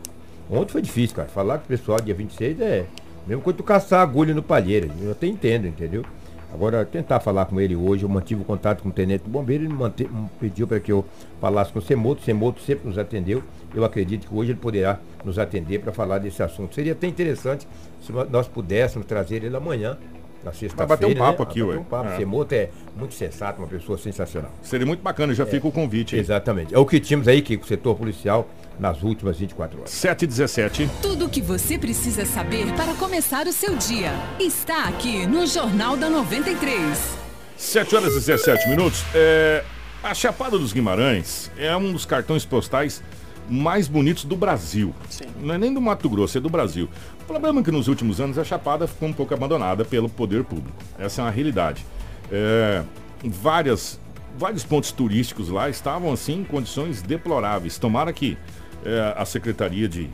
ontem 0.50 0.72
foi 0.72 0.82
difícil, 0.82 1.14
cara. 1.14 1.28
Falar 1.28 1.58
com 1.58 1.64
o 1.64 1.68
pessoal 1.68 2.00
dia 2.00 2.14
26 2.14 2.60
é 2.60 2.86
mesmo 3.26 3.42
quando 3.42 3.56
tu 3.56 3.62
caçar 3.62 4.00
agulha 4.00 4.32
no 4.32 4.42
palheiro. 4.42 4.90
Eu 5.02 5.12
até 5.12 5.26
entendo, 5.26 5.66
entendeu? 5.66 6.02
Agora, 6.52 6.84
tentar 6.84 7.20
falar 7.20 7.44
com 7.44 7.60
ele 7.60 7.76
hoje, 7.76 8.04
eu 8.04 8.08
mantive 8.08 8.40
o 8.40 8.44
contato 8.44 8.82
com 8.82 8.88
o 8.88 8.92
Tenente 8.92 9.28
Bombeiro, 9.28 9.64
ele 9.64 9.72
mante, 9.72 10.08
pediu 10.40 10.66
para 10.66 10.80
que 10.80 10.90
eu 10.90 11.04
falasse 11.40 11.70
com 11.70 11.78
o 11.78 11.82
Semoto, 11.82 12.22
o 12.22 12.24
Semoto 12.24 12.60
sempre 12.62 12.88
nos 12.88 12.96
atendeu. 12.96 13.42
Eu 13.74 13.84
acredito 13.84 14.26
que 14.26 14.34
hoje 14.34 14.52
ele 14.52 14.58
poderá 14.58 14.98
nos 15.24 15.38
atender 15.38 15.80
para 15.80 15.92
falar 15.92 16.18
desse 16.18 16.42
assunto. 16.42 16.74
Seria 16.74 16.92
até 16.92 17.06
interessante 17.06 17.68
se 18.00 18.10
nós 18.30 18.48
pudéssemos 18.48 19.06
trazer 19.06 19.44
ele 19.44 19.56
amanhã 19.56 19.98
na 20.44 20.52
sexta-feira. 20.52 20.86
bater 20.86 21.06
um 21.06 21.14
papo 21.14 21.42
né? 21.42 21.48
aqui, 21.48 21.62
ué. 21.62 21.76
Um 21.76 21.84
papo. 21.84 22.08
É. 22.10 22.16
Semoto 22.16 22.54
é 22.54 22.70
muito 22.96 23.14
sensato, 23.14 23.60
uma 23.60 23.68
pessoa 23.68 23.98
sensacional. 23.98 24.50
Seria 24.62 24.86
muito 24.86 25.02
bacana, 25.02 25.34
já 25.34 25.44
é. 25.44 25.46
fica 25.46 25.66
o 25.66 25.72
convite. 25.72 26.14
Aí. 26.14 26.20
Exatamente. 26.20 26.74
É 26.74 26.78
o 26.78 26.86
que 26.86 27.00
tínhamos 27.00 27.28
aí, 27.28 27.42
que 27.42 27.56
o 27.56 27.64
setor 27.64 27.96
policial 27.96 28.48
nas 28.78 29.02
últimas 29.02 29.38
24 29.38 29.80
horas. 29.80 29.90
7 29.90 30.22
e 30.22 30.26
17. 30.26 30.90
Tudo 31.02 31.26
o 31.26 31.28
que 31.28 31.40
você 31.40 31.76
precisa 31.76 32.24
saber 32.24 32.72
para 32.74 32.94
começar 32.94 33.46
o 33.46 33.52
seu 33.52 33.76
dia 33.76 34.12
está 34.38 34.84
aqui 34.84 35.26
no 35.26 35.46
Jornal 35.46 35.96
da 35.96 36.08
93. 36.08 37.18
7 37.56 37.96
horas 37.96 38.12
e 38.12 38.16
17 38.16 38.68
minutos. 38.68 39.04
É, 39.14 39.64
a 40.02 40.14
Chapada 40.14 40.56
dos 40.56 40.72
Guimarães 40.72 41.50
é 41.58 41.76
um 41.76 41.92
dos 41.92 42.06
cartões 42.06 42.44
postais 42.44 43.02
mais 43.50 43.88
bonitos 43.88 44.24
do 44.24 44.36
Brasil. 44.36 44.94
Sim. 45.08 45.24
Não 45.40 45.54
é 45.54 45.58
nem 45.58 45.72
do 45.72 45.80
Mato 45.80 46.08
Grosso, 46.08 46.38
é 46.38 46.40
do 46.40 46.50
Brasil. 46.50 46.88
Problema 47.28 47.60
é 47.60 47.62
que 47.62 47.70
nos 47.70 47.88
últimos 47.88 48.22
anos 48.22 48.38
a 48.38 48.42
Chapada 48.42 48.88
ficou 48.88 49.06
um 49.06 49.12
pouco 49.12 49.34
abandonada 49.34 49.84
pelo 49.84 50.08
poder 50.08 50.44
público. 50.44 50.74
Essa 50.98 51.20
é 51.20 51.24
uma 51.26 51.30
realidade. 51.30 51.84
É, 52.32 52.82
várias, 53.22 54.00
vários 54.38 54.64
pontos 54.64 54.90
turísticos 54.92 55.50
lá 55.50 55.68
estavam 55.68 56.10
assim 56.10 56.40
em 56.40 56.44
condições 56.44 57.02
deploráveis. 57.02 57.76
Tomara 57.76 58.14
que 58.14 58.38
é, 58.82 59.14
a 59.14 59.26
Secretaria 59.26 59.86
de, 59.86 60.08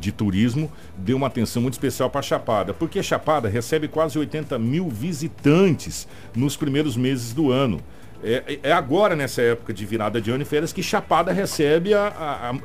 de 0.00 0.10
Turismo 0.10 0.68
dê 0.98 1.14
uma 1.14 1.28
atenção 1.28 1.62
muito 1.62 1.74
especial 1.74 2.10
para 2.10 2.20
Chapada, 2.20 2.74
porque 2.74 3.00
Chapada 3.00 3.48
recebe 3.48 3.86
quase 3.86 4.18
80 4.18 4.58
mil 4.58 4.88
visitantes 4.88 6.08
nos 6.34 6.56
primeiros 6.56 6.96
meses 6.96 7.32
do 7.32 7.52
ano. 7.52 7.80
É, 8.24 8.58
é, 8.64 8.72
agora, 8.72 9.14
nessa 9.14 9.40
época 9.40 9.72
de 9.72 9.86
virada 9.86 10.20
de 10.20 10.32
ano 10.32 10.42
e 10.42 10.44
férias, 10.44 10.72
que 10.72 10.82
Chapada 10.82 11.30
recebe 11.30 11.94
a, 11.94 12.08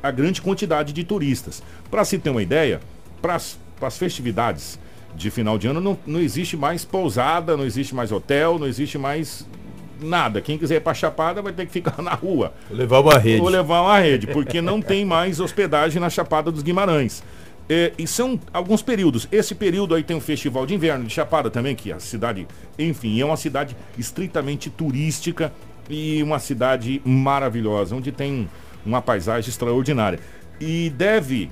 a, 0.01 0.07
a 0.07 0.11
grande 0.11 0.41
quantidade 0.41 0.91
de 0.91 1.03
turistas. 1.03 1.61
Para 1.91 2.03
se 2.03 2.17
ter 2.17 2.31
uma 2.31 2.41
ideia, 2.41 2.81
para 3.21 3.39
as 3.81 3.97
festividades 3.97 4.79
de 5.15 5.29
final 5.31 5.57
de 5.57 5.67
ano 5.67 5.79
não, 5.79 5.97
não 6.05 6.19
existe 6.19 6.57
mais 6.57 6.83
pousada, 6.83 7.55
não 7.55 7.65
existe 7.65 7.95
mais 7.95 8.11
hotel, 8.11 8.59
não 8.59 8.67
existe 8.67 8.97
mais 8.97 9.45
nada. 9.99 10.41
Quem 10.41 10.57
quiser 10.57 10.75
ir 10.75 10.81
para 10.81 10.93
Chapada 10.93 11.41
vai 11.41 11.53
ter 11.53 11.65
que 11.65 11.71
ficar 11.71 11.99
na 12.03 12.13
rua. 12.13 12.53
Levar 12.69 12.99
uma 12.99 13.17
rede. 13.17 13.39
Vou 13.39 13.49
levar 13.49 13.81
uma 13.81 13.99
rede, 13.99 14.27
porque 14.27 14.61
não 14.61 14.81
tem 14.81 15.05
mais 15.05 15.39
hospedagem 15.39 15.99
na 16.01 16.09
Chapada 16.09 16.51
dos 16.51 16.61
Guimarães. 16.61 17.23
É, 17.67 17.93
e 17.97 18.05
são 18.05 18.39
alguns 18.53 18.81
períodos. 18.81 19.27
Esse 19.31 19.55
período 19.55 19.95
aí 19.95 20.03
tem 20.03 20.15
o 20.15 20.21
Festival 20.21 20.65
de 20.65 20.75
Inverno 20.75 21.05
de 21.05 21.13
Chapada 21.13 21.49
também, 21.49 21.75
que 21.75 21.91
é 21.91 21.95
a 21.95 21.99
cidade, 21.99 22.47
enfim, 22.77 23.19
é 23.19 23.25
uma 23.25 23.37
cidade 23.37 23.75
estritamente 23.97 24.69
turística 24.69 25.51
e 25.89 26.21
uma 26.21 26.37
cidade 26.37 27.01
maravilhosa, 27.03 27.95
onde 27.95 28.11
tem 28.11 28.47
uma 28.85 29.01
paisagem 29.01 29.49
extraordinária. 29.49 30.19
E 30.59 30.91
deve, 30.91 31.49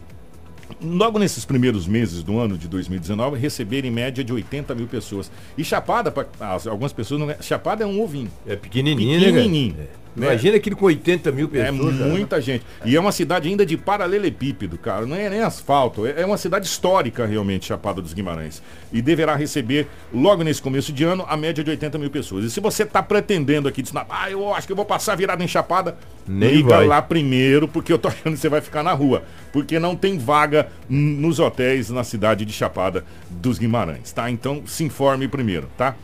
logo 0.82 1.20
nesses 1.20 1.46
primeiros 1.46 1.88
meses 1.88 2.24
do 2.24 2.40
ano 2.40 2.58
de 2.58 2.68
2019, 2.68 3.38
receber 3.38 3.86
em 3.86 3.92
média 3.92 4.24
de 4.24 4.32
80 4.32 4.74
mil 4.76 4.88
pessoas. 4.88 5.32
E 5.58 5.64
Chapada, 5.64 6.12
pra, 6.12 6.26
algumas 6.70 6.94
pessoas 6.94 7.20
não. 7.20 7.36
Chapada 7.42 7.84
é 7.84 7.88
um 7.88 8.02
ovinho. 8.02 8.32
É 8.48 8.56
pequenininho, 8.56 9.20
né, 9.20 9.26
pequenininho. 9.26 9.76
né? 9.76 9.88
Né? 10.16 10.28
Imagina 10.28 10.58
aquilo 10.58 10.76
com 10.76 10.86
80 10.86 11.32
mil 11.32 11.50
pessoas. 11.50 12.00
É 12.00 12.08
muita 12.08 12.40
gente. 12.40 12.66
E 12.86 12.96
é 12.96 13.00
uma 13.00 13.12
cidade 13.12 13.50
ainda 13.50 13.66
de 13.66 13.76
paralelepípedo, 13.76 14.78
cara. 14.78 15.06
Não 15.06 15.16
é 15.16 15.30
nem 15.30 15.42
asfalto. 15.42 16.06
É, 16.06 16.22
é 16.22 16.26
uma 16.26 16.38
cidade 16.38 16.68
histórica, 16.68 17.26
realmente, 17.26 17.66
Chapada 17.66 18.02
dos 18.02 18.14
Guimarães. 18.14 18.62
E 18.92 19.02
deverá 19.02 19.36
receber, 19.36 19.88
logo 20.14 20.44
nesse 20.44 20.62
começo 20.62 20.94
de 20.94 21.04
ano, 21.04 21.26
a 21.28 21.36
média 21.36 21.64
de 21.64 21.70
80 21.70 21.98
mil 21.98 22.10
pessoas. 22.10 22.46
E 22.46 22.52
se 22.52 22.60
você 22.60 22.84
está 22.84 23.02
pretendendo 23.02 23.68
aqui, 23.68 23.82
diz, 23.82 23.92
ah, 23.96 24.30
eu 24.30 24.54
acho 24.54 24.68
que 24.68 24.74
eu 24.74 24.78
vou 24.78 24.86
passar 24.86 25.16
virada 25.16 25.44
em 25.44 25.48
Chapada, 25.48 25.98
nem 26.28 26.52
liga 26.58 26.78
vai. 26.78 26.88
lá 26.88 27.02
primeiro, 27.02 27.68
porque 27.68 27.92
eu 27.92 27.98
tô 27.98 28.08
achando 28.08 28.34
que 28.34 28.40
você 28.40 28.50
vai 28.50 28.62
ficar 28.62 28.84
na 28.84 28.94
rua. 28.94 29.24
Porque 29.52 29.80
não 29.80 29.96
tem 29.96 30.18
vaga 30.18 30.68
nos 30.90 31.40
hotéis 31.40 31.90
na 31.90 32.04
cidade 32.04 32.46
de 32.46 32.54
Chapada 32.54 33.04
dos 33.30 33.58
Guimarães, 33.58 34.12
tá? 34.12 34.30
Então 34.30 34.64
se 34.66 34.84
informe 34.84 35.28
primeiro, 35.28 35.70
tá? 35.78 35.96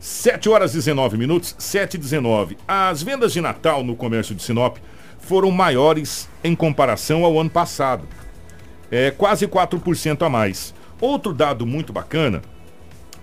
7 0.00 0.48
horas 0.48 0.72
e 0.72 0.78
19 0.78 1.18
minutos, 1.18 1.54
7 1.58 1.94
e 1.94 1.98
19. 1.98 2.56
As 2.66 3.02
vendas 3.02 3.34
de 3.34 3.40
Natal 3.42 3.84
no 3.84 3.94
comércio 3.94 4.34
de 4.34 4.42
Sinop 4.42 4.78
foram 5.18 5.50
maiores 5.50 6.26
em 6.42 6.56
comparação 6.56 7.22
ao 7.22 7.38
ano 7.38 7.50
passado. 7.50 8.08
É 8.90 9.10
quase 9.10 9.46
4% 9.46 10.22
a 10.24 10.30
mais. 10.30 10.74
Outro 10.98 11.34
dado 11.34 11.66
muito 11.66 11.92
bacana 11.92 12.40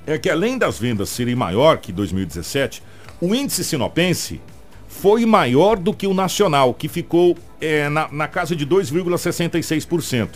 é 0.06 0.20
que 0.20 0.30
além 0.30 0.56
das 0.56 0.78
vendas 0.78 1.10
serem 1.10 1.36
maior 1.36 1.80
que 1.80 1.92
2017, 1.92 2.84
o 3.20 3.34
índice 3.34 3.64
sinopense 3.64 4.40
foi 4.88 5.26
maior 5.26 5.78
do 5.78 5.92
que 5.92 6.06
o 6.06 6.14
nacional, 6.14 6.76
que 6.76 6.88
ficou 6.88 7.36
é, 7.60 7.90
na, 7.90 8.08
na 8.12 8.28
casa 8.28 8.56
de 8.56 8.68
2,66%. 8.68 10.30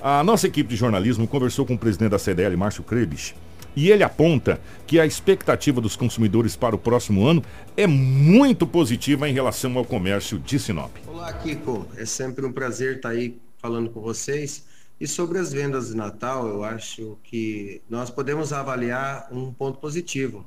A 0.00 0.22
nossa 0.22 0.46
equipe 0.46 0.68
de 0.68 0.76
jornalismo 0.76 1.26
conversou 1.26 1.64
com 1.64 1.74
o 1.74 1.78
presidente 1.78 2.10
da 2.10 2.18
CDL, 2.18 2.54
Márcio 2.56 2.82
Krebs, 2.82 3.34
e 3.74 3.90
ele 3.90 4.02
aponta 4.02 4.60
que 4.86 4.98
a 4.98 5.06
expectativa 5.06 5.80
dos 5.80 5.96
consumidores 5.96 6.56
para 6.56 6.74
o 6.74 6.78
próximo 6.78 7.26
ano 7.26 7.42
é 7.76 7.86
muito 7.86 8.66
positiva 8.66 9.28
em 9.28 9.32
relação 9.32 9.76
ao 9.76 9.84
comércio 9.84 10.38
de 10.38 10.58
Sinop. 10.58 10.96
Olá, 11.06 11.32
Kiko. 11.32 11.86
É 11.96 12.04
sempre 12.04 12.44
um 12.44 12.52
prazer 12.52 12.96
estar 12.96 13.10
aí 13.10 13.38
falando 13.58 13.90
com 13.90 14.00
vocês. 14.00 14.64
E 15.00 15.06
sobre 15.06 15.38
as 15.38 15.52
vendas 15.52 15.88
de 15.88 15.96
Natal, 15.96 16.46
eu 16.46 16.62
acho 16.62 17.16
que 17.22 17.80
nós 17.88 18.10
podemos 18.10 18.52
avaliar 18.52 19.28
um 19.32 19.52
ponto 19.52 19.78
positivo. 19.78 20.46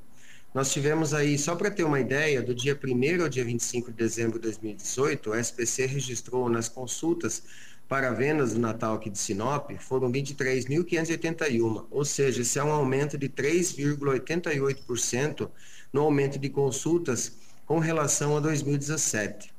Nós 0.53 0.71
tivemos 0.71 1.15
aí, 1.15 1.35
só 1.35 1.55
para 1.55 1.71
ter 1.71 1.83
uma 1.83 1.99
ideia, 1.99 2.39
do 2.39 2.53
dia 2.53 2.79
1 2.79 3.23
ao 3.23 3.29
dia 3.29 3.43
25 3.43 3.89
de 3.89 3.97
dezembro 3.97 4.33
de 4.33 4.43
2018, 4.43 5.31
o 5.31 5.35
SPC 5.35 5.87
registrou 5.87 6.47
nas 6.47 6.69
consultas 6.69 7.41
para 7.87 8.11
vendas 8.11 8.53
do 8.53 8.59
Natal 8.59 8.95
aqui 8.95 9.09
de 9.09 9.17
Sinop 9.17 9.71
foram 9.79 10.11
23.581, 10.11 11.85
ou 11.91 12.05
seja, 12.05 12.41
esse 12.41 12.57
é 12.57 12.63
um 12.63 12.71
aumento 12.71 13.17
de 13.17 13.27
3,88% 13.29 15.49
no 15.91 15.99
aumento 16.01 16.39
de 16.39 16.49
consultas 16.49 17.33
com 17.65 17.79
relação 17.79 18.37
a 18.37 18.39
2017. 18.39 19.51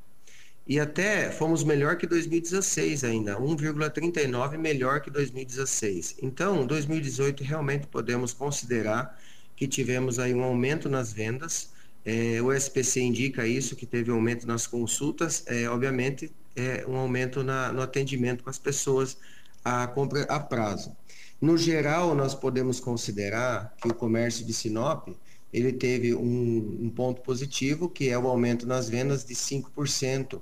E 0.67 0.81
até 0.81 1.31
fomos 1.31 1.63
melhor 1.63 1.97
que 1.97 2.07
2016 2.07 3.05
ainda, 3.05 3.39
1,39 3.39 4.57
melhor 4.57 5.03
que 5.03 5.11
2016. 5.11 6.17
Então, 6.23 6.67
2018 6.67 7.45
realmente 7.45 7.87
podemos 7.87 8.33
considerar 8.33 9.21
que 9.55 9.69
tivemos 9.69 10.19
aí 10.19 10.35
um 10.35 10.43
aumento 10.43 10.89
nas 10.89 11.13
vendas. 11.13 11.69
É, 12.05 12.41
o 12.41 12.51
SPC 12.51 13.01
indica 13.01 13.47
isso, 13.47 13.77
que 13.77 13.85
teve 13.85 14.11
aumento 14.11 14.47
nas 14.47 14.67
consultas. 14.67 15.45
É, 15.47 15.69
obviamente, 15.69 16.33
é, 16.57 16.85
um 16.87 16.97
aumento 16.97 17.43
na, 17.43 17.73
no 17.73 17.83
atendimento 17.83 18.45
com 18.45 18.51
as 18.51 18.59
pessoas 18.59 19.17
a 19.65 19.87
compra 19.87 20.23
a 20.25 20.39
prazo. 20.39 20.95
No 21.41 21.57
geral, 21.57 22.15
nós 22.15 22.35
podemos 22.35 22.81
considerar 22.81 23.75
que 23.81 23.89
o 23.89 23.95
comércio 23.95 24.45
de 24.45 24.53
Sinop 24.53 25.09
ele 25.53 25.73
teve 25.73 26.15
um, 26.15 26.81
um 26.83 26.91
ponto 26.91 27.23
positivo, 27.23 27.89
que 27.89 28.09
é 28.09 28.19
o 28.19 28.27
aumento 28.27 28.67
nas 28.67 28.89
vendas 28.89 29.25
de 29.25 29.35
5%, 29.35 30.41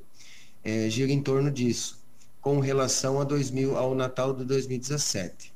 é, 0.65 0.89
gira 0.89 1.13
em 1.13 1.23
torno 1.23 1.51
disso, 1.51 2.01
com 2.41 2.61
relação 2.61 3.21
a 3.21 3.25
2000, 3.25 3.77
ao 3.77 3.95
Natal 3.95 4.33
de 4.33 4.45
2017. 4.45 5.53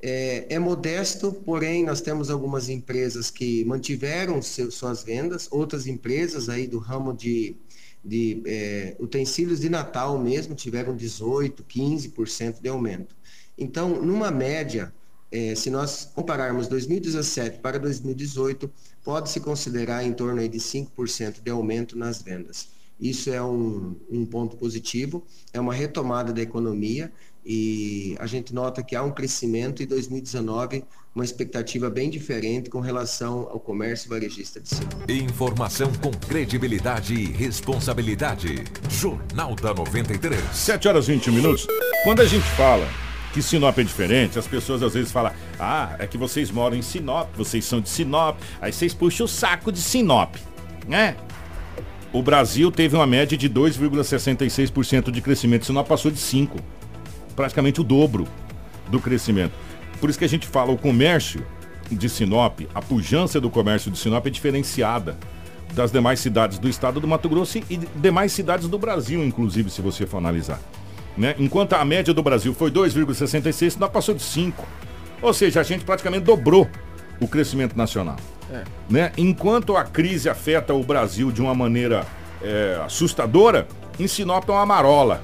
É, 0.00 0.46
é, 0.54 0.58
modesto, 0.58 1.32
porém 1.32 1.84
nós 1.84 2.00
temos 2.00 2.30
algumas 2.30 2.68
empresas 2.68 3.30
que 3.30 3.64
mantiveram 3.64 4.40
seu, 4.40 4.70
suas 4.70 5.02
vendas, 5.02 5.48
outras 5.50 5.86
empresas 5.86 6.48
aí 6.48 6.66
do 6.66 6.78
ramo 6.78 7.12
de 7.12 7.56
de 8.04 8.42
é, 8.46 8.96
utensílios 8.98 9.60
de 9.60 9.68
Natal 9.68 10.18
mesmo 10.18 10.54
tiveram 10.54 10.96
18%, 10.96 11.62
15% 11.68 12.60
de 12.60 12.68
aumento. 12.68 13.14
Então, 13.56 14.02
numa 14.02 14.30
média, 14.30 14.92
é, 15.30 15.54
se 15.54 15.70
nós 15.70 16.10
compararmos 16.14 16.68
2017 16.68 17.58
para 17.60 17.78
2018, 17.78 18.70
pode-se 19.04 19.40
considerar 19.40 20.04
em 20.04 20.12
torno 20.12 20.46
de 20.48 20.58
5% 20.58 21.42
de 21.42 21.50
aumento 21.50 21.96
nas 21.96 22.20
vendas. 22.20 22.68
Isso 23.00 23.30
é 23.30 23.42
um, 23.42 23.96
um 24.10 24.24
ponto 24.24 24.56
positivo, 24.56 25.24
é 25.52 25.58
uma 25.58 25.74
retomada 25.74 26.32
da 26.32 26.40
economia 26.40 27.12
e 27.44 28.16
a 28.20 28.26
gente 28.26 28.54
nota 28.54 28.82
que 28.82 28.94
há 28.94 29.02
um 29.02 29.10
crescimento 29.10 29.82
em 29.82 29.86
2019, 29.86 30.84
uma 31.14 31.24
expectativa 31.24 31.90
bem 31.90 32.08
diferente 32.08 32.70
com 32.70 32.80
relação 32.80 33.48
ao 33.50 33.58
comércio 33.58 34.08
varejista 34.08 34.60
de 34.60 34.68
Sinop. 34.68 35.10
Informação 35.10 35.92
com 36.00 36.10
credibilidade 36.10 37.14
e 37.14 37.26
responsabilidade. 37.26 38.64
Jornal 38.88 39.56
da 39.56 39.74
93. 39.74 40.40
7 40.52 40.88
horas 40.88 41.08
e 41.08 41.12
20 41.12 41.30
minutos. 41.32 41.66
Quando 42.04 42.20
a 42.20 42.26
gente 42.26 42.46
fala 42.56 42.88
que 43.32 43.42
Sinop 43.42 43.76
é 43.76 43.82
diferente, 43.82 44.38
as 44.38 44.46
pessoas 44.46 44.82
às 44.82 44.94
vezes 44.94 45.10
falam: 45.10 45.32
ah, 45.58 45.96
é 45.98 46.06
que 46.06 46.16
vocês 46.16 46.50
moram 46.50 46.76
em 46.76 46.82
Sinop, 46.82 47.28
vocês 47.36 47.64
são 47.64 47.80
de 47.80 47.88
Sinop, 47.88 48.38
aí 48.60 48.72
vocês 48.72 48.94
puxam 48.94 49.26
o 49.26 49.28
saco 49.28 49.72
de 49.72 49.80
Sinop, 49.80 50.36
né? 50.86 51.16
O 52.12 52.22
Brasil 52.22 52.70
teve 52.70 52.94
uma 52.94 53.06
média 53.06 53.36
de 53.36 53.48
2,66% 53.48 55.10
de 55.10 55.20
crescimento, 55.20 55.66
Sinop 55.66 55.88
passou 55.88 56.10
de 56.10 56.18
5% 56.18 56.60
praticamente 57.34 57.80
o 57.80 57.84
dobro 57.84 58.26
do 58.88 59.00
crescimento. 59.00 59.52
Por 60.00 60.10
isso 60.10 60.18
que 60.18 60.24
a 60.24 60.28
gente 60.28 60.46
fala, 60.46 60.72
o 60.72 60.78
comércio 60.78 61.44
de 61.90 62.08
Sinop, 62.08 62.60
a 62.74 62.80
pujança 62.80 63.40
do 63.40 63.50
comércio 63.50 63.90
de 63.90 63.98
Sinop 63.98 64.26
é 64.26 64.30
diferenciada 64.30 65.16
das 65.72 65.90
demais 65.90 66.20
cidades 66.20 66.58
do 66.58 66.68
estado 66.68 67.00
do 67.00 67.08
Mato 67.08 67.28
Grosso 67.28 67.58
e 67.58 67.76
demais 67.96 68.32
cidades 68.32 68.68
do 68.68 68.78
Brasil, 68.78 69.24
inclusive, 69.24 69.70
se 69.70 69.80
você 69.80 70.06
for 70.06 70.18
analisar. 70.18 70.60
Né? 71.16 71.34
Enquanto 71.38 71.74
a 71.74 71.84
média 71.84 72.12
do 72.12 72.22
Brasil 72.22 72.54
foi 72.54 72.70
2,66, 72.70 73.70
Sinop 73.70 73.92
passou 73.92 74.14
de 74.14 74.22
5. 74.22 74.66
Ou 75.20 75.32
seja, 75.32 75.60
a 75.60 75.62
gente 75.62 75.84
praticamente 75.84 76.24
dobrou 76.24 76.68
o 77.20 77.28
crescimento 77.28 77.76
nacional. 77.76 78.16
É. 78.50 78.64
Né? 78.88 79.12
Enquanto 79.16 79.76
a 79.76 79.84
crise 79.84 80.28
afeta 80.28 80.74
o 80.74 80.82
Brasil 80.82 81.30
de 81.30 81.40
uma 81.40 81.54
maneira 81.54 82.06
é, 82.42 82.80
assustadora, 82.84 83.66
em 83.98 84.06
Sinop 84.06 84.48
é 84.48 84.52
uma 84.52 84.66
marola. 84.66 85.22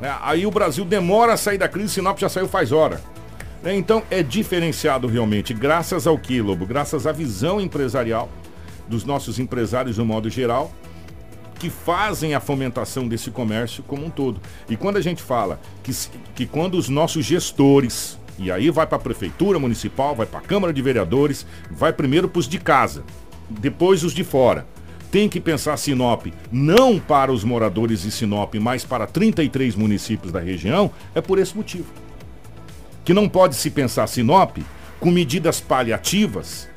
Né? 0.00 0.16
Aí 0.22 0.46
o 0.46 0.50
Brasil 0.50 0.84
demora 0.84 1.34
a 1.34 1.36
sair 1.36 1.58
da 1.58 1.68
crise, 1.68 1.94
Sinop 1.94 2.18
já 2.18 2.28
saiu 2.28 2.48
faz 2.48 2.72
hora. 2.72 3.00
Né? 3.62 3.76
Então 3.76 4.02
é 4.10 4.22
diferenciado 4.22 5.06
realmente, 5.06 5.52
graças 5.52 6.06
ao 6.06 6.18
que, 6.18 6.40
Lobo? 6.40 6.66
Graças 6.66 7.06
à 7.06 7.12
visão 7.12 7.60
empresarial 7.60 8.28
dos 8.88 9.04
nossos 9.04 9.38
empresários 9.38 9.98
no 9.98 10.04
modo 10.04 10.28
geral, 10.28 10.72
que 11.58 11.70
fazem 11.70 12.34
a 12.34 12.40
fomentação 12.40 13.06
desse 13.06 13.30
comércio 13.30 13.84
como 13.84 14.06
um 14.06 14.10
todo. 14.10 14.40
E 14.68 14.76
quando 14.76 14.96
a 14.96 15.00
gente 15.00 15.22
fala 15.22 15.60
que, 15.82 15.92
que 16.34 16.46
quando 16.46 16.74
os 16.74 16.88
nossos 16.88 17.24
gestores, 17.24 18.18
e 18.38 18.50
aí 18.50 18.70
vai 18.70 18.86
para 18.86 18.96
a 18.96 19.00
prefeitura 19.00 19.58
municipal, 19.58 20.16
vai 20.16 20.26
para 20.26 20.38
a 20.38 20.42
Câmara 20.42 20.72
de 20.72 20.80
Vereadores, 20.80 21.46
vai 21.70 21.92
primeiro 21.92 22.28
para 22.28 22.40
os 22.40 22.48
de 22.48 22.58
casa, 22.58 23.04
depois 23.48 24.02
os 24.02 24.14
de 24.14 24.24
fora. 24.24 24.66
Tem 25.10 25.28
que 25.28 25.40
pensar 25.40 25.76
Sinop 25.76 26.26
não 26.52 26.98
para 26.98 27.32
os 27.32 27.42
moradores 27.42 28.02
de 28.02 28.10
Sinop, 28.10 28.54
mas 28.54 28.84
para 28.84 29.06
33 29.06 29.74
municípios 29.74 30.32
da 30.32 30.40
região, 30.40 30.90
é 31.14 31.20
por 31.20 31.38
esse 31.38 31.56
motivo. 31.56 31.86
Que 33.04 33.12
não 33.12 33.28
pode 33.28 33.56
se 33.56 33.70
pensar 33.70 34.06
Sinop 34.06 34.58
com 35.00 35.10
medidas 35.10 35.60
paliativas 35.60 36.68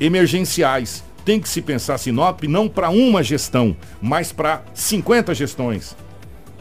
emergenciais. 0.00 1.04
Tem 1.24 1.38
que 1.38 1.48
se 1.48 1.60
pensar 1.60 1.98
Sinop 1.98 2.44
não 2.44 2.68
para 2.68 2.88
uma 2.88 3.22
gestão, 3.22 3.76
mas 4.00 4.32
para 4.32 4.62
50 4.72 5.34
gestões. 5.34 5.94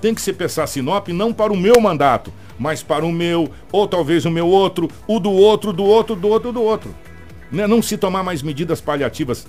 Tem 0.01 0.13
que 0.13 0.21
se 0.21 0.33
pensar 0.33 0.67
Sinop 0.67 1.07
não 1.09 1.31
para 1.31 1.53
o 1.53 1.57
meu 1.57 1.79
mandato, 1.79 2.33
mas 2.57 2.83
para 2.83 3.05
o 3.05 3.11
meu, 3.11 3.49
ou 3.71 3.87
talvez 3.87 4.25
o 4.25 4.31
meu 4.31 4.47
outro, 4.47 4.89
o 5.07 5.19
do 5.19 5.31
outro, 5.31 5.71
do 5.71 5.83
outro, 5.83 6.15
do 6.15 6.27
outro, 6.27 6.51
do 6.51 6.61
outro. 6.61 6.95
Né? 7.49 7.65
Não 7.67 7.81
se 7.81 7.97
tomar 7.97 8.21
mais 8.21 8.43
medidas 8.43 8.81
paliativas 8.81 9.47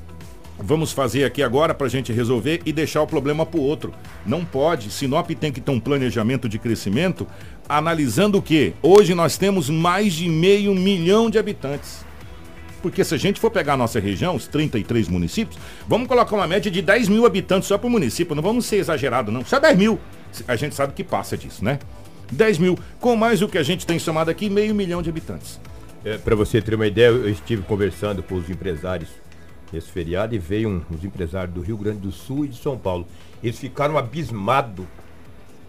vamos 0.63 0.93
fazer 0.93 1.25
aqui 1.25 1.43
agora 1.43 1.75
para 1.75 1.87
a 1.87 1.91
gente 1.91 2.13
resolver 2.13 2.61
e 2.65 2.73
deixar 2.73 3.03
o 3.03 3.07
problema 3.07 3.47
para 3.47 3.59
o 3.59 3.63
outro. 3.63 3.93
Não 4.25 4.45
pode. 4.45 4.91
Sinop 4.91 5.31
tem 5.31 5.51
que 5.51 5.61
ter 5.61 5.71
um 5.71 5.81
planejamento 5.81 6.49
de 6.49 6.59
crescimento 6.59 7.27
analisando 7.69 8.39
o 8.39 8.43
que? 8.43 8.75
Hoje 8.83 9.15
nós 9.15 9.37
temos 9.37 9.71
mais 9.71 10.13
de 10.13 10.29
meio 10.29 10.75
milhão 10.75 11.31
de 11.31 11.39
habitantes. 11.39 12.05
Porque 12.83 13.05
se 13.05 13.15
a 13.15 13.19
gente 13.19 13.39
for 13.39 13.51
pegar 13.51 13.75
a 13.75 13.77
nossa 13.77 14.01
região, 14.01 14.35
os 14.35 14.47
33 14.47 15.09
municípios, 15.09 15.59
vamos 15.87 16.09
colocar 16.09 16.35
uma 16.35 16.47
média 16.47 16.71
de 16.71 16.81
10 16.81 17.09
mil 17.09 17.27
habitantes 17.27 17.69
só 17.69 17.77
para 17.77 17.87
o 17.87 17.91
município. 17.91 18.35
Não 18.35 18.43
vamos 18.43 18.65
ser 18.65 18.77
exagerado, 18.77 19.31
não. 19.31 19.45
Só 19.45 19.59
10 19.59 19.77
mil. 19.77 19.99
A 20.49 20.57
gente 20.57 20.75
sabe 20.75 20.93
que 20.95 21.05
passa 21.05 21.37
disso, 21.37 21.65
né? 21.65 21.79
10 22.33 22.59
mil. 22.59 22.79
Com 22.99 23.17
mais 23.17 23.43
o 23.43 23.49
que 23.49 23.59
a 23.59 23.63
gente 23.63 23.87
tem 23.87 23.99
somado 23.99 24.31
aqui, 24.31 24.49
meio 24.49 24.75
milhão 24.75 25.03
de 25.03 25.11
habitantes. 25.11 25.61
É, 26.03 26.17
para 26.17 26.35
você 26.35 26.63
ter 26.63 26.75
uma 26.75 26.87
ideia, 26.87 27.09
eu 27.09 27.29
estive 27.29 27.63
conversando 27.63 28.23
com 28.23 28.37
os 28.37 28.49
empresários 28.49 29.11
nesse 29.73 29.89
feriado 29.89 30.35
e 30.35 30.39
veio 30.39 30.69
um, 30.69 30.83
uns 30.91 31.05
empresários 31.05 31.55
do 31.55 31.61
Rio 31.61 31.77
Grande 31.77 31.99
do 31.99 32.13
Sul 32.13 32.45
e 32.45 32.49
de 32.49 32.57
São 32.57 32.77
Paulo. 32.77 33.07
Eles 33.43 33.59
ficaram 33.59 33.97
abismados. 33.97 34.87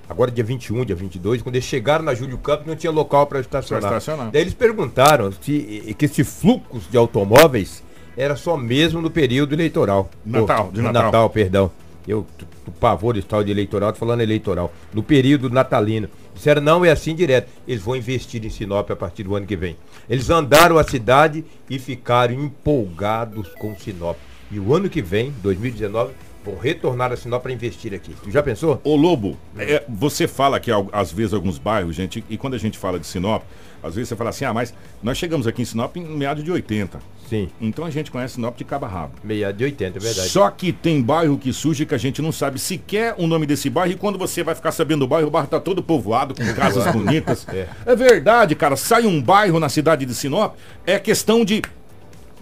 Agora 0.09 0.29
dia 0.29 0.43
21, 0.43 0.83
dia 0.83 0.95
22, 0.95 1.41
quando 1.41 1.55
eles 1.55 1.65
chegaram 1.65 2.03
na 2.03 2.13
Júlio 2.13 2.37
Campos 2.37 2.67
não 2.67 2.75
tinha 2.75 2.91
local 2.91 3.27
para 3.27 3.39
estacionar. 3.39 3.91
estacionar. 3.91 4.31
Daí 4.31 4.41
eles 4.41 4.53
perguntaram 4.53 5.31
se 5.31 5.95
que 5.97 6.05
esse 6.05 6.23
fluxo 6.23 6.89
de 6.89 6.97
automóveis 6.97 7.81
era 8.17 8.35
só 8.35 8.57
mesmo 8.57 9.01
no 9.01 9.09
período 9.09 9.53
eleitoral. 9.53 10.09
Natal, 10.25 10.69
de 10.71 10.81
Natal. 10.81 11.03
Natal, 11.03 11.29
perdão. 11.29 11.71
Eu, 12.07 12.25
o 12.67 12.71
pavor 12.71 13.13
de 13.13 13.21
tal 13.21 13.43
de 13.43 13.51
eleitoral, 13.51 13.93
tô 13.93 13.99
falando 13.99 14.21
eleitoral. 14.21 14.71
No 14.93 15.01
período 15.01 15.49
natalino. 15.49 16.09
Disseram, 16.41 16.59
não, 16.59 16.83
é 16.83 16.89
assim 16.89 17.13
direto. 17.13 17.51
Eles 17.67 17.83
vão 17.83 17.95
investir 17.95 18.43
em 18.43 18.49
Sinop 18.49 18.89
a 18.89 18.95
partir 18.95 19.21
do 19.21 19.35
ano 19.35 19.45
que 19.45 19.55
vem. 19.55 19.77
Eles 20.09 20.27
andaram 20.31 20.79
a 20.79 20.83
cidade 20.83 21.45
e 21.69 21.77
ficaram 21.77 22.33
empolgados 22.33 23.47
com 23.59 23.77
Sinop. 23.77 24.17
E 24.49 24.59
o 24.59 24.73
ano 24.73 24.89
que 24.89 25.03
vem, 25.03 25.31
2019, 25.43 26.13
vão 26.43 26.57
retornar 26.57 27.11
a 27.11 27.15
Sinop 27.15 27.43
para 27.43 27.51
investir 27.51 27.93
aqui. 27.93 28.15
Tu 28.23 28.31
já 28.31 28.41
pensou? 28.41 28.81
Ô 28.83 28.95
Lobo, 28.95 29.37
é, 29.55 29.83
você 29.87 30.27
fala 30.27 30.59
que 30.59 30.71
às 30.91 31.11
vezes 31.11 31.31
alguns 31.31 31.59
bairros, 31.59 31.95
gente, 31.95 32.25
e 32.27 32.35
quando 32.39 32.55
a 32.55 32.57
gente 32.57 32.75
fala 32.75 32.99
de 32.99 33.05
Sinop, 33.05 33.43
às 33.83 33.93
vezes 33.93 34.09
você 34.09 34.15
fala 34.15 34.31
assim, 34.31 34.45
ah, 34.45 34.51
mas 34.51 34.73
nós 35.03 35.19
chegamos 35.19 35.45
aqui 35.45 35.61
em 35.61 35.65
Sinop 35.65 35.95
em 35.95 36.03
meados 36.03 36.43
de 36.43 36.51
80. 36.51 36.99
Sim. 37.31 37.47
Então 37.61 37.85
a 37.85 37.89
gente 37.89 38.11
conhece 38.11 38.33
Sinop 38.33 38.57
de 38.57 38.65
cabo 38.65 38.85
a 38.85 38.89
rabo. 38.89 39.13
Meia 39.23 39.53
de 39.53 39.63
80, 39.63 39.97
é 39.97 40.01
verdade. 40.01 40.27
Só 40.27 40.49
que 40.49 40.73
tem 40.73 41.01
bairro 41.01 41.37
que 41.37 41.53
surge 41.53 41.85
que 41.85 41.95
a 41.95 41.97
gente 41.97 42.21
não 42.21 42.29
sabe 42.29 42.59
sequer 42.59 43.15
o 43.17 43.25
nome 43.25 43.45
desse 43.45 43.69
bairro 43.69 43.93
e 43.93 43.95
quando 43.95 44.19
você 44.19 44.43
vai 44.43 44.53
ficar 44.53 44.73
sabendo 44.73 45.03
o 45.03 45.07
bairro, 45.07 45.29
o 45.29 45.31
bairro 45.31 45.47
tá 45.47 45.57
todo 45.57 45.81
povoado, 45.81 46.35
com 46.35 46.43
casas 46.53 46.93
bonitas. 46.93 47.47
É. 47.47 47.69
é 47.85 47.95
verdade, 47.95 48.53
cara. 48.53 48.75
Sai 48.75 49.05
um 49.05 49.21
bairro 49.21 49.61
na 49.61 49.69
cidade 49.69 50.05
de 50.05 50.13
Sinop, 50.13 50.55
é 50.85 50.99
questão 50.99 51.45
de 51.45 51.61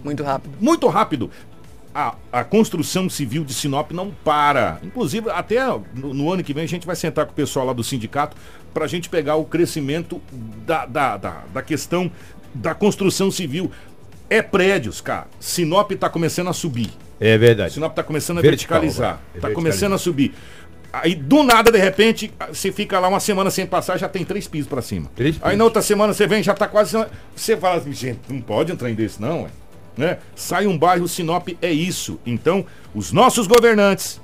Muito 0.02 0.24
rápido. 0.24 0.54
muito 0.60 0.88
rápido. 0.88 1.30
A, 1.94 2.16
a 2.32 2.42
construção 2.42 3.08
civil 3.08 3.44
de 3.44 3.54
Sinop 3.54 3.92
não 3.92 4.10
para. 4.24 4.80
Inclusive, 4.82 5.30
até 5.30 5.64
no, 5.94 6.12
no 6.12 6.32
ano 6.32 6.42
que 6.42 6.52
vem 6.52 6.64
a 6.64 6.68
gente 6.68 6.84
vai 6.84 6.96
sentar 6.96 7.26
com 7.26 7.32
o 7.32 7.34
pessoal 7.36 7.64
lá 7.64 7.72
do 7.72 7.84
sindicato 7.84 8.36
para 8.74 8.86
a 8.86 8.88
gente 8.88 9.08
pegar 9.08 9.36
o 9.36 9.44
crescimento 9.44 10.20
da, 10.66 10.84
da, 10.84 11.16
da, 11.16 11.42
da 11.54 11.62
questão 11.62 12.10
da 12.54 12.74
construção 12.74 13.30
civil. 13.30 13.70
É 14.30 14.40
prédios, 14.40 15.00
cara. 15.00 15.26
Sinop 15.40 15.90
está 15.90 16.08
começando 16.08 16.48
a 16.48 16.52
subir. 16.52 16.90
É 17.18 17.36
verdade. 17.36 17.74
Sinop 17.74 17.90
está 17.90 18.02
começando 18.04 18.38
a 18.38 18.40
Vertical, 18.40 18.80
verticalizar. 18.80 19.08
É 19.34 19.36
Está 19.36 19.48
verticalizar. 19.48 19.54
começando 19.54 19.92
a 19.94 19.98
subir. 19.98 20.34
Aí 20.92 21.14
do 21.14 21.42
nada, 21.42 21.70
de 21.70 21.78
repente, 21.78 22.32
você 22.48 22.72
fica 22.72 22.98
lá 22.98 23.08
uma 23.08 23.20
semana 23.20 23.50
sem 23.50 23.66
passar, 23.66 23.96
já 23.98 24.08
tem 24.08 24.24
três 24.24 24.46
pisos 24.48 24.68
para 24.68 24.80
cima. 24.82 25.10
Três 25.14 25.36
Aí 25.36 25.40
pisos. 25.42 25.58
na 25.58 25.64
outra 25.64 25.82
semana 25.82 26.12
você 26.14 26.26
vem, 26.26 26.42
já 26.42 26.54
tá 26.54 26.66
quase. 26.66 26.96
Você 27.36 27.56
fala 27.56 27.76
assim, 27.76 27.92
gente, 27.92 28.20
não 28.28 28.40
pode 28.40 28.72
entrar 28.72 28.88
em 28.90 28.94
desse, 28.94 29.20
não, 29.20 29.42
ué. 29.42 29.50
né? 29.96 30.18
Sai 30.34 30.66
um 30.66 30.76
bairro, 30.78 31.06
Sinop 31.06 31.48
é 31.60 31.70
isso. 31.72 32.18
Então, 32.24 32.64
os 32.94 33.12
nossos 33.12 33.46
governantes 33.46 34.20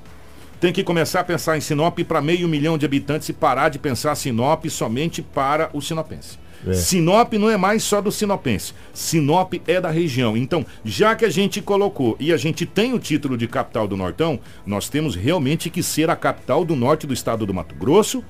têm 0.59 0.73
que 0.73 0.83
começar 0.83 1.19
a 1.19 1.23
pensar 1.23 1.55
em 1.57 1.61
Sinop 1.61 1.99
para 1.99 2.21
meio 2.21 2.47
milhão 2.47 2.77
de 2.77 2.85
habitantes 2.85 3.29
e 3.29 3.33
parar 3.33 3.69
de 3.69 3.77
pensar 3.79 4.15
Sinop 4.15 4.65
somente 4.69 5.21
para 5.21 5.69
o 5.71 5.81
sinopense. 5.81 6.37
É. 6.65 6.73
Sinop 6.73 7.33
não 7.33 7.49
é 7.49 7.57
mais 7.57 7.83
só 7.83 8.01
do 8.01 8.11
sinopense. 8.11 8.73
Sinop 8.93 9.53
é 9.67 9.79
da 9.79 9.89
região. 9.89 10.35
Então, 10.35 10.65
já 10.83 11.15
que 11.15 11.25
a 11.25 11.29
gente 11.29 11.61
colocou 11.61 12.15
e 12.19 12.33
a 12.33 12.37
gente 12.37 12.65
tem 12.65 12.93
o 12.93 12.99
título 12.99 13.37
de 13.37 13.47
capital 13.47 13.87
do 13.87 13.97
Nortão, 13.97 14.39
nós 14.65 14.89
temos 14.89 15.15
realmente 15.15 15.69
que 15.69 15.83
ser 15.83 16.09
a 16.09 16.15
capital 16.15 16.65
do 16.65 16.75
norte 16.75 17.05
do 17.05 17.13
estado 17.13 17.45
do 17.45 17.53
Mato 17.53 17.75
Grosso, 17.75 18.23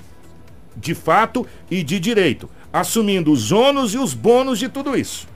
de 0.75 0.93
fato 0.93 1.45
e 1.71 1.83
de 1.83 1.99
direito, 1.99 2.49
assumindo 2.71 3.31
os 3.31 3.51
ônus 3.51 3.93
e 3.93 3.97
os 3.97 4.13
bônus 4.13 4.59
de 4.59 4.69
tudo 4.69 4.97
isso. 4.97 5.27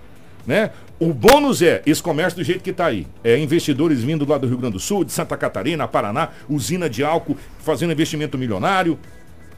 Né? 0.46 0.72
O 1.00 1.14
bônus 1.14 1.64
é 1.64 1.82
esse 1.86 2.02
comércio 2.02 2.38
do 2.38 2.44
jeito 2.44 2.62
que 2.62 2.70
está 2.70 2.86
aí. 2.86 3.08
É 3.24 3.38
investidores 3.38 4.04
vindo 4.04 4.28
lá 4.28 4.38
do 4.38 4.48
Rio 4.48 4.58
Grande 4.58 4.74
do 4.74 4.80
Sul, 4.80 5.04
de 5.04 5.12
Santa 5.12 5.36
Catarina, 5.36 5.88
Paraná, 5.88 6.30
usina 6.48 6.88
de 6.88 7.04
álcool 7.04 7.36
fazendo 7.60 7.92
investimento 7.92 8.38
milionário. 8.38 9.00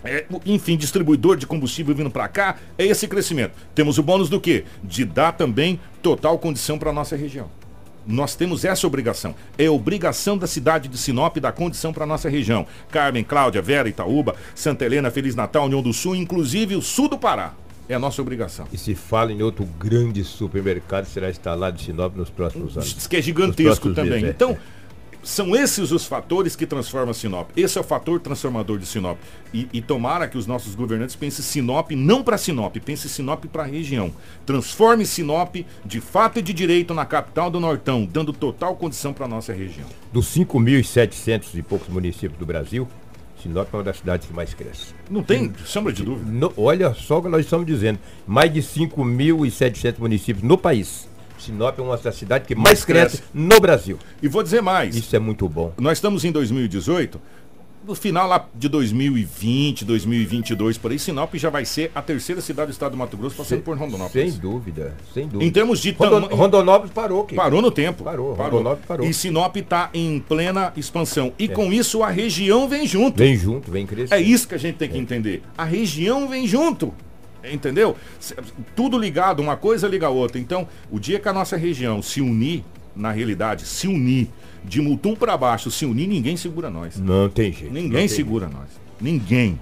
É, 0.04 0.26
enfim, 0.46 0.76
distribuidor 0.76 1.38
de 1.38 1.48
combustível 1.48 1.96
vindo 1.96 2.10
para 2.10 2.28
cá, 2.28 2.58
é 2.78 2.86
esse 2.86 3.08
crescimento. 3.08 3.54
Temos 3.74 3.98
o 3.98 4.04
bônus 4.04 4.30
do 4.30 4.40
quê? 4.40 4.66
De 4.84 5.06
dar 5.06 5.32
também 5.32 5.80
total 6.02 6.38
condição 6.38 6.78
para 6.78 6.92
nossa 6.92 7.16
região. 7.16 7.50
Nós 8.06 8.36
temos 8.36 8.66
essa 8.66 8.86
obrigação. 8.86 9.34
É 9.58 9.70
obrigação 9.70 10.38
da 10.38 10.46
cidade 10.46 10.90
de 10.90 10.98
Sinop 10.98 11.38
dar 11.38 11.54
condição 11.54 11.94
para 11.94 12.06
nossa 12.06 12.30
região. 12.30 12.68
Carmen, 12.92 13.24
Cláudia, 13.24 13.62
Vera, 13.62 13.88
Itaúba, 13.88 14.36
Santa 14.54 14.86
Helena, 14.86 15.10
Feliz 15.10 15.36
Natal, 15.36 15.66
União 15.66 15.82
do 15.82 15.94
Sul, 15.94 16.16
inclusive 16.16 16.76
o 16.76 16.82
sul 16.82 17.08
do 17.08 17.18
Pará. 17.18 17.54
É 17.88 17.96
a 17.96 18.00
nossa 18.00 18.22
obrigação. 18.22 18.66
E 18.72 18.78
se 18.78 18.96
fala 18.96 19.32
em 19.32 19.42
outro 19.42 19.66
grande 19.78 20.24
supermercado, 20.24 21.06
será 21.06 21.30
instalado 21.30 21.80
em 21.80 21.84
Sinop 21.84 22.16
nos 22.16 22.30
próximos 22.30 22.78
anos. 22.78 22.94
Diz 22.94 23.08
que 23.08 23.18
é 23.18 23.22
gigantesco 23.22 23.94
também. 23.94 24.20
dias, 24.20 24.24
é. 24.24 24.30
Então, 24.30 24.58
são 25.24 25.56
esses 25.56 25.92
os 25.92 26.06
fatores 26.06 26.56
que 26.56 26.66
transformam 26.68 27.14
Sinop. 27.14 27.50
Esse 27.56 27.78
é 27.78 27.82
o 27.82 27.84
fator 27.84 28.20
transformador 28.20 28.78
de 28.78 28.86
Sinop. 28.86 29.18
E, 29.54 29.68
e 29.72 29.82
tomara 29.82 30.28
que 30.28 30.38
os 30.38 30.46
nossos 30.46 30.76
governantes 30.76 31.16
pensem 31.16 31.44
Sinop 31.44 31.92
não 31.92 32.22
para 32.24 32.38
Sinop, 32.38 32.76
pense 32.78 33.08
Sinop 33.08 33.46
para 33.46 33.64
a 33.64 33.66
região. 33.66 34.12
Transforme 34.46 35.06
Sinop 35.06 35.56
de 35.86 36.02
fato 36.02 36.40
e 36.40 36.42
de 36.42 36.54
direito 36.54 36.94
na 36.94 37.06
capital 37.06 37.50
do 37.50 37.60
Nortão, 37.60 38.06
dando 38.06 38.34
total 38.34 38.76
condição 38.76 39.14
para 39.14 39.26
a 39.26 39.30
nossa 39.30 39.54
região. 39.54 39.88
Dos 40.12 40.28
5.700 40.36 41.46
e 41.56 41.62
poucos 41.62 41.88
municípios 41.88 42.38
do 42.38 42.46
Brasil, 42.46 42.88
Sinop 43.42 43.68
é 43.74 43.78
uma 43.78 43.84
das 43.84 43.98
cidades 43.98 44.28
que 44.28 44.34
mais 44.34 44.54
cresce. 44.54 44.94
Não 45.10 45.22
tem 45.24 45.54
sombra 45.66 45.92
de 45.92 46.04
dúvida. 46.04 46.32
No- 46.32 46.54
olha 46.58 46.94
só 46.94 47.20
o 47.20 47.22
que 47.24 47.30
nós 47.30 47.42
estamos 47.46 47.66
dizendo. 47.66 48.00
Mais 48.26 48.52
de 48.54 48.62
5.700 48.62 50.00
municípios 50.00 50.44
no 50.44 50.58
país. 50.58 51.08
Sinop 51.44 51.78
é 51.78 51.82
uma 51.82 51.98
das 51.98 52.16
cidades 52.16 52.48
que 52.48 52.56
mais, 52.56 52.66
Mais 52.66 52.86
cresce, 52.86 53.18
cresce. 53.18 53.32
no 53.34 53.60
Brasil. 53.60 53.98
E 54.22 54.28
vou 54.28 54.42
dizer 54.44 54.62
mais. 54.62 54.96
Isso 54.96 55.16
é 55.16 55.20
muito 55.20 55.48
bom. 55.50 55.72
Nós 55.78 55.98
estamos 55.98 56.24
em 56.26 56.32
2018. 56.32 57.20
No 57.86 57.94
final 57.96 58.26
lá 58.30 58.48
de 58.56 58.70
2020, 58.70 59.84
2022, 59.84 60.78
por 60.78 60.92
aí, 60.92 60.98
Sinop 60.98 61.34
já 61.36 61.50
vai 61.50 61.66
ser 61.66 61.92
a 61.94 62.02
terceira 62.02 62.40
cidade 62.40 62.68
do 62.68 62.72
estado 62.72 62.92
do 62.92 62.98
Mato 62.98 63.18
Grosso, 63.18 63.36
passando 63.36 63.62
por 63.62 63.78
Rondonópolis. 63.78 64.32
Sem 64.32 64.40
dúvida, 64.42 64.96
sem 65.14 65.28
dúvida. 65.28 65.44
Em 65.44 65.52
termos 65.52 65.80
de 65.82 65.92
Rondon- 65.92 66.28
Rondonópolis 66.34 66.94
parou. 66.94 67.26
Kiko. 67.26 67.42
Parou 67.42 67.62
no 67.62 67.70
tempo. 67.70 68.06
Parou, 68.06 68.34
Rondonópolis 68.36 68.86
parou. 68.88 69.06
E 69.06 69.14
Sinop 69.14 69.58
está 69.58 69.90
em 69.94 70.18
plena 70.22 70.72
expansão. 70.78 71.34
E 71.38 71.50
com 71.50 71.74
isso 71.74 72.02
a 72.04 72.10
região 72.10 72.70
vem 72.70 72.88
junto. 72.88 73.18
Vem 73.18 73.36
junto, 73.36 73.70
vem 73.70 73.86
crescer. 73.86 74.16
É 74.16 74.22
isso 74.22 74.48
que 74.48 74.56
a 74.56 74.60
gente 74.60 74.76
tem 74.76 74.90
que 74.90 74.98
entender. 74.98 75.44
A 75.58 75.66
região 75.66 76.30
vem 76.30 76.48
junto. 76.48 76.94
Entendeu? 77.44 77.96
Tudo 78.76 78.98
ligado, 78.98 79.42
uma 79.42 79.58
coisa 79.58 79.88
liga 79.88 80.08
a 80.08 80.10
outra. 80.10 80.40
Então, 80.40 80.68
o 80.92 81.00
dia 81.00 81.20
que 81.20 81.28
a 81.28 81.34
nossa 81.34 81.58
região 81.58 82.02
se 82.02 82.22
unir, 82.22 82.64
na 82.96 83.12
realidade, 83.12 83.66
se 83.66 83.88
unir, 83.88 84.30
de 84.64 84.82
Mutum 84.82 85.16
para 85.16 85.36
baixo, 85.36 85.70
se 85.70 85.86
unir, 85.86 86.08
ninguém 86.08 86.38
segura 86.38 86.70
nós. 86.70 86.98
Não 86.98 87.30
tem 87.30 87.52
jeito. 87.52 87.74
Ninguém 87.74 88.00
tem 88.00 88.08
segura 88.08 88.48
nós. 88.48 88.70
Ninguém. 89.00 89.60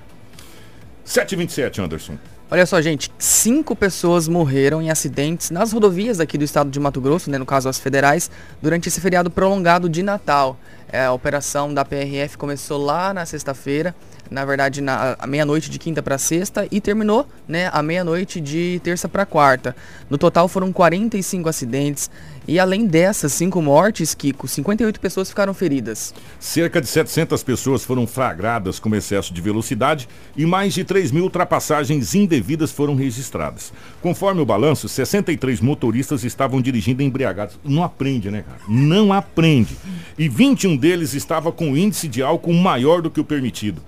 727, 1.04 1.82
Anderson. 1.82 2.18
Olha 2.54 2.66
só, 2.66 2.82
gente, 2.82 3.10
cinco 3.18 3.74
pessoas 3.76 4.28
morreram 4.28 4.82
em 4.82 4.90
acidentes 4.90 5.50
nas 5.52 5.72
rodovias 5.72 6.20
aqui 6.20 6.38
do 6.38 6.44
estado 6.44 6.70
de 6.70 6.80
Mato 6.82 7.00
Grosso, 7.00 7.32
né, 7.32 7.38
no 7.38 7.46
caso 7.46 7.70
as 7.70 7.80
federais, 7.80 8.30
durante 8.62 8.90
esse 8.90 9.00
feriado 9.00 9.32
prolongado 9.32 9.88
de 9.88 10.04
Natal. 10.04 10.60
É, 10.92 11.06
a 11.06 11.14
operação 11.14 11.74
da 11.74 11.86
PRF 11.86 12.38
começou 12.38 12.78
lá 12.78 13.14
na 13.14 13.26
sexta-feira, 13.26 13.96
na 14.32 14.46
verdade 14.46 14.80
na 14.80 15.18
meia-noite 15.28 15.70
de 15.70 15.78
quinta 15.78 16.02
para 16.02 16.18
sexta 16.18 16.66
e 16.72 16.80
terminou, 16.80 17.28
né, 17.46 17.70
à 17.74 17.84
meia-noite 17.84 18.40
de 18.40 18.80
terça 18.82 19.10
para 19.10 19.26
quarta. 19.26 19.76
No 20.10 20.18
total 20.18 20.48
foram 20.48 20.72
45 20.72 21.50
acidentes 21.50 22.10
E 22.48 22.58
além 22.60 22.88
dessas 22.88 23.34
cinco 23.34 23.62
mortes, 23.62 24.16
Kiko, 24.16 24.48
58 24.48 25.00
pessoas 25.00 25.30
ficaram 25.30 25.54
feridas. 25.54 26.14
Cerca 26.40 26.82
de 26.82 26.88
700 26.88 27.44
pessoas 27.44 27.84
foram 27.84 28.08
flagradas 28.08 28.80
com 28.80 28.96
excesso 28.96 29.32
de 29.34 29.40
velocidade 29.42 30.10
e 30.36 30.46
mais 30.46 30.74
de 30.74 30.84
3 30.84 31.12
mil 31.12 31.26
ultrapassagens 31.26 32.16
indevidas 32.16 32.72
foram 32.72 32.96
registradas. 32.96 33.72
Conforme 34.02 34.42
o 34.42 34.46
balanço, 34.46 34.90
63 34.90 35.62
motoristas 35.62 36.24
estavam 36.24 36.62
dirigindo 36.62 37.04
embriagados. 37.04 37.60
Não 37.64 37.84
aprende, 37.84 38.32
né, 38.32 38.44
cara? 38.44 38.60
Não 38.68 39.14
aprende. 39.14 39.78
E 40.18 40.28
21 40.28 40.78
deles 40.78 41.14
estavam 41.14 41.52
com 41.52 41.78
índice 41.78 42.08
de 42.08 42.24
álcool 42.24 42.54
maior 42.54 43.02
do 43.02 43.12
que 43.12 43.20
o 43.20 43.26
permitido. 43.26 43.82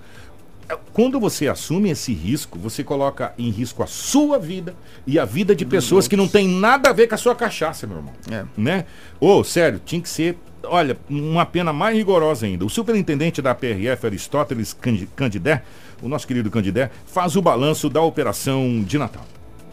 Quando 0.92 1.18
você 1.20 1.48
assume 1.48 1.90
esse 1.90 2.12
risco, 2.12 2.58
você 2.58 2.82
coloca 2.84 3.34
em 3.36 3.50
risco 3.50 3.82
a 3.82 3.86
sua 3.86 4.38
vida 4.38 4.74
e 5.06 5.18
a 5.18 5.24
vida 5.24 5.54
de 5.54 5.64
pessoas 5.64 6.08
que 6.08 6.16
não 6.16 6.28
tem 6.28 6.48
nada 6.48 6.90
a 6.90 6.92
ver 6.92 7.06
com 7.08 7.14
a 7.14 7.18
sua 7.18 7.34
cachaça, 7.34 7.86
meu 7.86 7.98
irmão. 7.98 8.12
É. 8.30 8.44
Né? 8.56 8.86
Ô, 9.20 9.42
sério, 9.44 9.80
tinha 9.84 10.00
que 10.00 10.08
ser, 10.08 10.38
olha, 10.64 10.96
uma 11.10 11.44
pena 11.44 11.72
mais 11.72 11.96
rigorosa 11.96 12.46
ainda. 12.46 12.64
O 12.64 12.70
superintendente 12.70 13.42
da 13.42 13.54
PRF, 13.54 14.06
Aristóteles 14.06 14.72
Candi- 14.72 15.08
Candidé, 15.14 15.62
o 16.00 16.08
nosso 16.08 16.26
querido 16.26 16.50
Candidé, 16.50 16.90
faz 17.06 17.36
o 17.36 17.42
balanço 17.42 17.90
da 17.90 18.00
operação 18.00 18.82
de 18.82 18.96
Natal. 18.96 19.26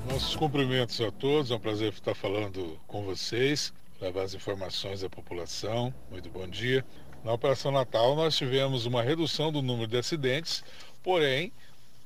Nossos 0.10 0.36
cumprimentos 0.36 1.00
a 1.00 1.12
todos, 1.12 1.52
é 1.52 1.56
um 1.56 1.60
prazer 1.60 1.94
estar 1.94 2.16
falando 2.16 2.78
com 2.88 3.04
vocês, 3.04 3.72
levar 4.02 4.24
as 4.24 4.34
informações 4.34 5.04
à 5.04 5.10
população. 5.10 5.94
Muito 6.12 6.30
bom 6.30 6.48
dia. 6.48 6.84
Na 7.24 7.34
Operação 7.34 7.72
Natal, 7.72 8.16
nós 8.16 8.36
tivemos 8.36 8.88
uma 8.88 9.04
redução 9.04 9.52
do 9.52 9.62
número 9.62 9.88
de 9.88 9.96
acidentes, 9.96 10.64
porém, 11.04 11.52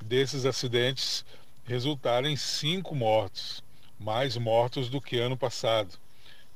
desses 0.03 0.45
acidentes 0.45 1.23
resultaram 1.63 2.27
em 2.27 2.35
cinco 2.35 2.93
mortos, 2.93 3.63
mais 3.97 4.35
mortos 4.35 4.89
do 4.89 4.99
que 4.99 5.17
ano 5.17 5.37
passado. 5.37 5.97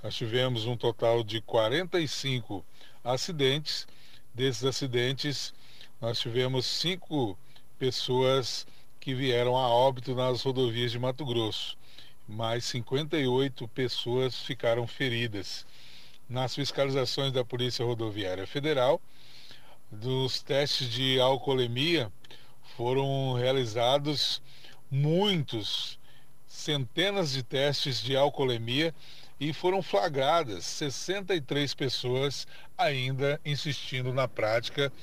Nós 0.04 0.14
tivemos 0.14 0.66
um 0.66 0.76
total 0.76 1.24
de 1.24 1.40
45 1.40 2.66
acidentes. 3.02 3.88
Desses 4.34 4.66
acidentes, 4.66 5.54
nós 6.02 6.20
tivemos 6.20 6.66
cinco 6.66 7.38
pessoas 7.78 8.68
que 9.00 9.14
vieram 9.16 9.56
a 9.56 9.70
óbito 9.70 10.14
nas 10.14 10.44
rodovias 10.44 10.92
de 10.92 11.00
Mato 11.00 11.26
Grosso. 11.26 11.78
Mais 12.28 12.66
58 12.66 13.68
pessoas 13.70 14.38
ficaram 14.38 14.86
feridas. 14.86 15.66
Nas 16.30 16.54
fiscalizações 16.54 17.32
da 17.32 17.44
Polícia 17.44 17.84
Rodoviária 17.84 18.46
Federal, 18.46 19.02
dos 19.92 20.44
testes 20.44 20.88
de 20.88 21.20
alcoolemia 21.20 22.12
foram 22.78 23.34
realizados 23.34 24.40
muitos, 24.92 25.98
centenas 26.46 27.32
de 27.32 27.42
testes 27.42 28.00
de 28.00 28.16
alcoolemia 28.16 28.94
e 29.40 29.52
foram 29.54 29.82
flagradas 29.82 30.66
63 30.66 31.74
pessoas 31.74 32.46
ainda 32.78 33.42
insistindo 33.44 34.14
na 34.14 34.28
prática 34.28 34.94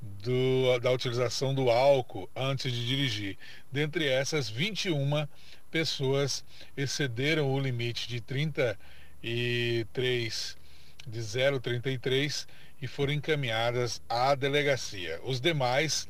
do- 0.00 0.80
da 0.80 0.90
utilização 0.90 1.54
do 1.54 1.70
álcool 1.70 2.28
antes 2.34 2.72
de 2.72 2.84
dirigir. 2.84 3.38
Dentre 3.70 4.08
essas, 4.08 4.48
21 4.48 5.28
pessoas 5.70 6.44
excederam 6.76 7.52
o 7.52 7.60
limite 7.60 8.08
de 8.08 8.20
33 8.20 10.60
de 11.06 11.20
033 11.60 12.46
e 12.80 12.86
foram 12.86 13.12
encaminhadas 13.12 14.02
à 14.08 14.34
delegacia. 14.34 15.20
Os 15.24 15.40
demais, 15.40 16.08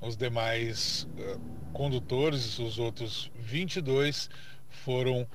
os 0.00 0.16
demais 0.16 1.06
eh, 1.18 1.36
condutores, 1.72 2.58
os 2.58 2.78
outros 2.78 3.30
22 3.38 4.28
foram 4.68 5.26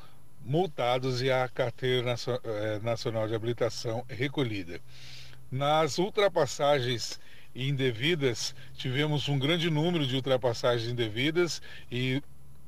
multados 0.44 1.22
e 1.22 1.32
a 1.32 1.48
carteira 1.48 2.16
eh, 2.44 2.80
nacional 2.84 3.28
de 3.28 3.36
habilitação 3.36 4.06
recolhida. 4.10 4.82
Nas 5.52 5.98
ultrapassagens 6.00 7.20
indevidas, 7.56 8.56
tivemos 8.76 9.30
um 9.30 9.38
grande 9.38 9.70
número 9.70 10.06
de 10.06 10.16
ultrapassagens 10.16 10.92
indevidas 10.92 11.62
e 11.92 12.22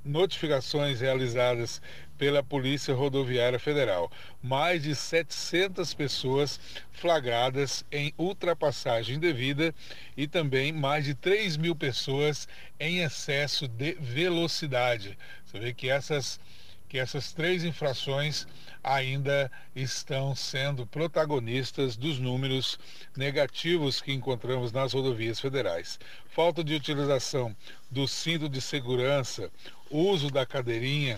notificações 0.05 1.01
realizadas 1.01 1.81
pela 2.17 2.43
Polícia 2.43 2.93
Rodoviária 2.93 3.59
Federal. 3.59 4.11
Mais 4.41 4.83
de 4.83 4.95
700 4.95 5.93
pessoas 5.93 6.59
flagradas 6.91 7.85
em 7.91 8.13
ultrapassagem 8.17 9.15
indevida 9.15 9.73
e 10.15 10.27
também 10.27 10.71
mais 10.71 11.05
de 11.05 11.13
3 11.13 11.57
mil 11.57 11.75
pessoas 11.75 12.47
em 12.79 12.99
excesso 12.99 13.67
de 13.67 13.93
velocidade. 13.99 15.17
Você 15.45 15.59
vê 15.59 15.73
que 15.73 15.89
essas 15.89 16.39
que 16.87 16.99
essas 16.99 17.33
três 17.33 17.63
infrações 17.63 18.45
ainda 18.83 19.51
estão 19.75 20.35
sendo 20.35 20.85
protagonistas 20.85 21.97
dos 21.97 22.19
números 22.19 22.79
negativos 23.17 23.99
que 23.99 24.13
encontramos 24.13 24.71
nas 24.71 24.93
rodovias 24.93 25.39
federais. 25.39 25.99
Falta 26.29 26.63
de 26.63 26.75
utilização 26.75 27.55
do 27.89 28.07
cinto 28.07 28.47
de 28.47 28.61
segurança, 28.61 29.51
uso 29.89 30.29
da 30.29 30.45
cadeirinha, 30.45 31.17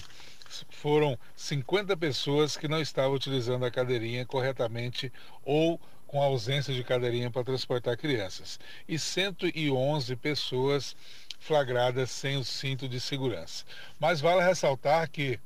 foram 0.69 1.17
50 1.35 1.95
pessoas 1.97 2.55
que 2.57 2.67
não 2.67 2.81
estavam 2.81 3.13
utilizando 3.13 3.65
a 3.65 3.71
cadeirinha 3.71 4.25
corretamente 4.25 5.11
ou 5.43 5.79
com 6.05 6.21
ausência 6.21 6.73
de 6.73 6.83
cadeirinha 6.83 7.29
para 7.29 7.43
transportar 7.43 7.97
crianças. 7.97 8.59
E 8.87 8.97
111 8.97 10.15
pessoas 10.15 10.95
flagradas 11.39 12.09
sem 12.09 12.37
o 12.37 12.43
cinto 12.43 12.87
de 12.87 12.99
segurança. 12.99 13.65
Mas 13.99 14.21
vale 14.21 14.41
ressaltar 14.41 15.09
que 15.09 15.39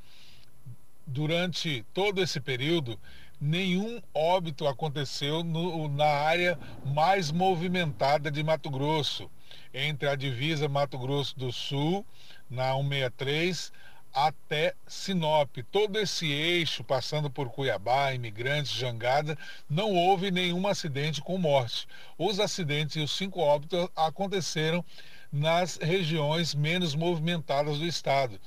durante 1.05 1.85
todo 1.93 2.21
esse 2.21 2.39
período, 2.39 2.97
nenhum 3.39 4.01
óbito 4.13 4.67
aconteceu 4.67 5.43
no- 5.43 5.87
na 5.87 6.05
área 6.05 6.57
mais 6.85 7.31
movimentada 7.31 8.29
de 8.29 8.43
Mato 8.43 8.69
Grosso, 8.69 9.29
entre 9.73 10.07
a 10.07 10.15
divisa 10.15 10.69
Mato 10.69 10.97
Grosso 10.97 11.37
do 11.37 11.51
Sul, 11.51 12.05
na 12.49 12.73
163, 12.75 13.71
até 14.13 14.73
Sinop. 14.87 15.57
Todo 15.71 15.99
esse 15.99 16.31
eixo, 16.31 16.83
passando 16.83 17.29
por 17.29 17.49
Cuiabá, 17.49 18.13
Imigrantes, 18.13 18.71
Jangada, 18.71 19.37
não 19.69 19.93
houve 19.93 20.31
nenhum 20.31 20.67
acidente 20.67 21.21
com 21.21 21.37
morte. 21.37 21.87
Os 22.17 22.39
acidentes 22.39 22.95
e 22.95 22.99
os 22.99 23.11
cinco 23.11 23.39
óbitos 23.39 23.87
aconteceram 23.95 24.83
nas 25.31 25.77
regiões 25.77 26.53
menos 26.53 26.93
movimentadas 26.93 27.79
do 27.79 27.85
estado 27.85 28.39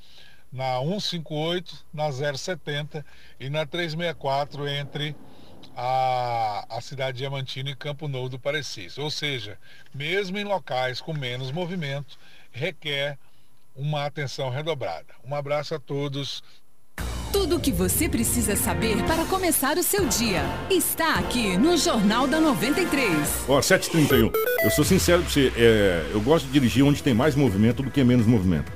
na 0.51 0.79
158, 0.79 1.85
na 1.93 2.09
070 2.11 3.05
e 3.39 3.49
na 3.49 3.65
364 3.65 4.67
entre 4.69 5.15
a, 5.75 6.65
a 6.69 6.79
cidade 6.79 7.17
de 7.17 7.23
Diamantino 7.23 7.69
e 7.69 7.75
Campo 7.75 8.07
Novo 8.07 8.29
do 8.29 8.39
Parecis. 8.39 8.97
Ou 8.97 9.11
seja, 9.11 9.59
mesmo 9.93 10.37
em 10.37 10.45
locais 10.45 11.01
com 11.01 11.13
menos 11.13 11.51
movimento, 11.51 12.17
requer 12.51 13.17
uma 13.75 14.05
atenção 14.05 14.49
redobrada. 14.49 15.13
Um 15.27 15.35
abraço 15.35 15.75
a 15.75 15.79
todos. 15.79 16.41
Tudo 17.31 17.57
o 17.57 17.59
que 17.59 17.71
você 17.71 18.07
precisa 18.07 18.55
saber 18.55 19.03
para 19.03 19.25
começar 19.25 19.77
o 19.77 19.83
seu 19.83 20.05
dia 20.05 20.41
está 20.69 21.15
aqui 21.15 21.57
no 21.57 21.75
Jornal 21.75 22.25
da 22.27 22.39
93. 22.39 23.45
Ó, 23.49 23.59
7h31. 23.59 24.31
Eu 24.63 24.71
sou 24.71 24.85
sincero 24.85 25.21
pra 25.21 25.29
você, 25.31 25.51
é, 25.57 26.09
eu 26.13 26.21
gosto 26.21 26.45
de 26.45 26.53
dirigir 26.53 26.83
onde 26.85 27.03
tem 27.03 27.13
mais 27.13 27.35
movimento 27.35 27.83
do 27.83 27.91
que 27.91 28.01
menos 28.03 28.25
movimento. 28.25 28.71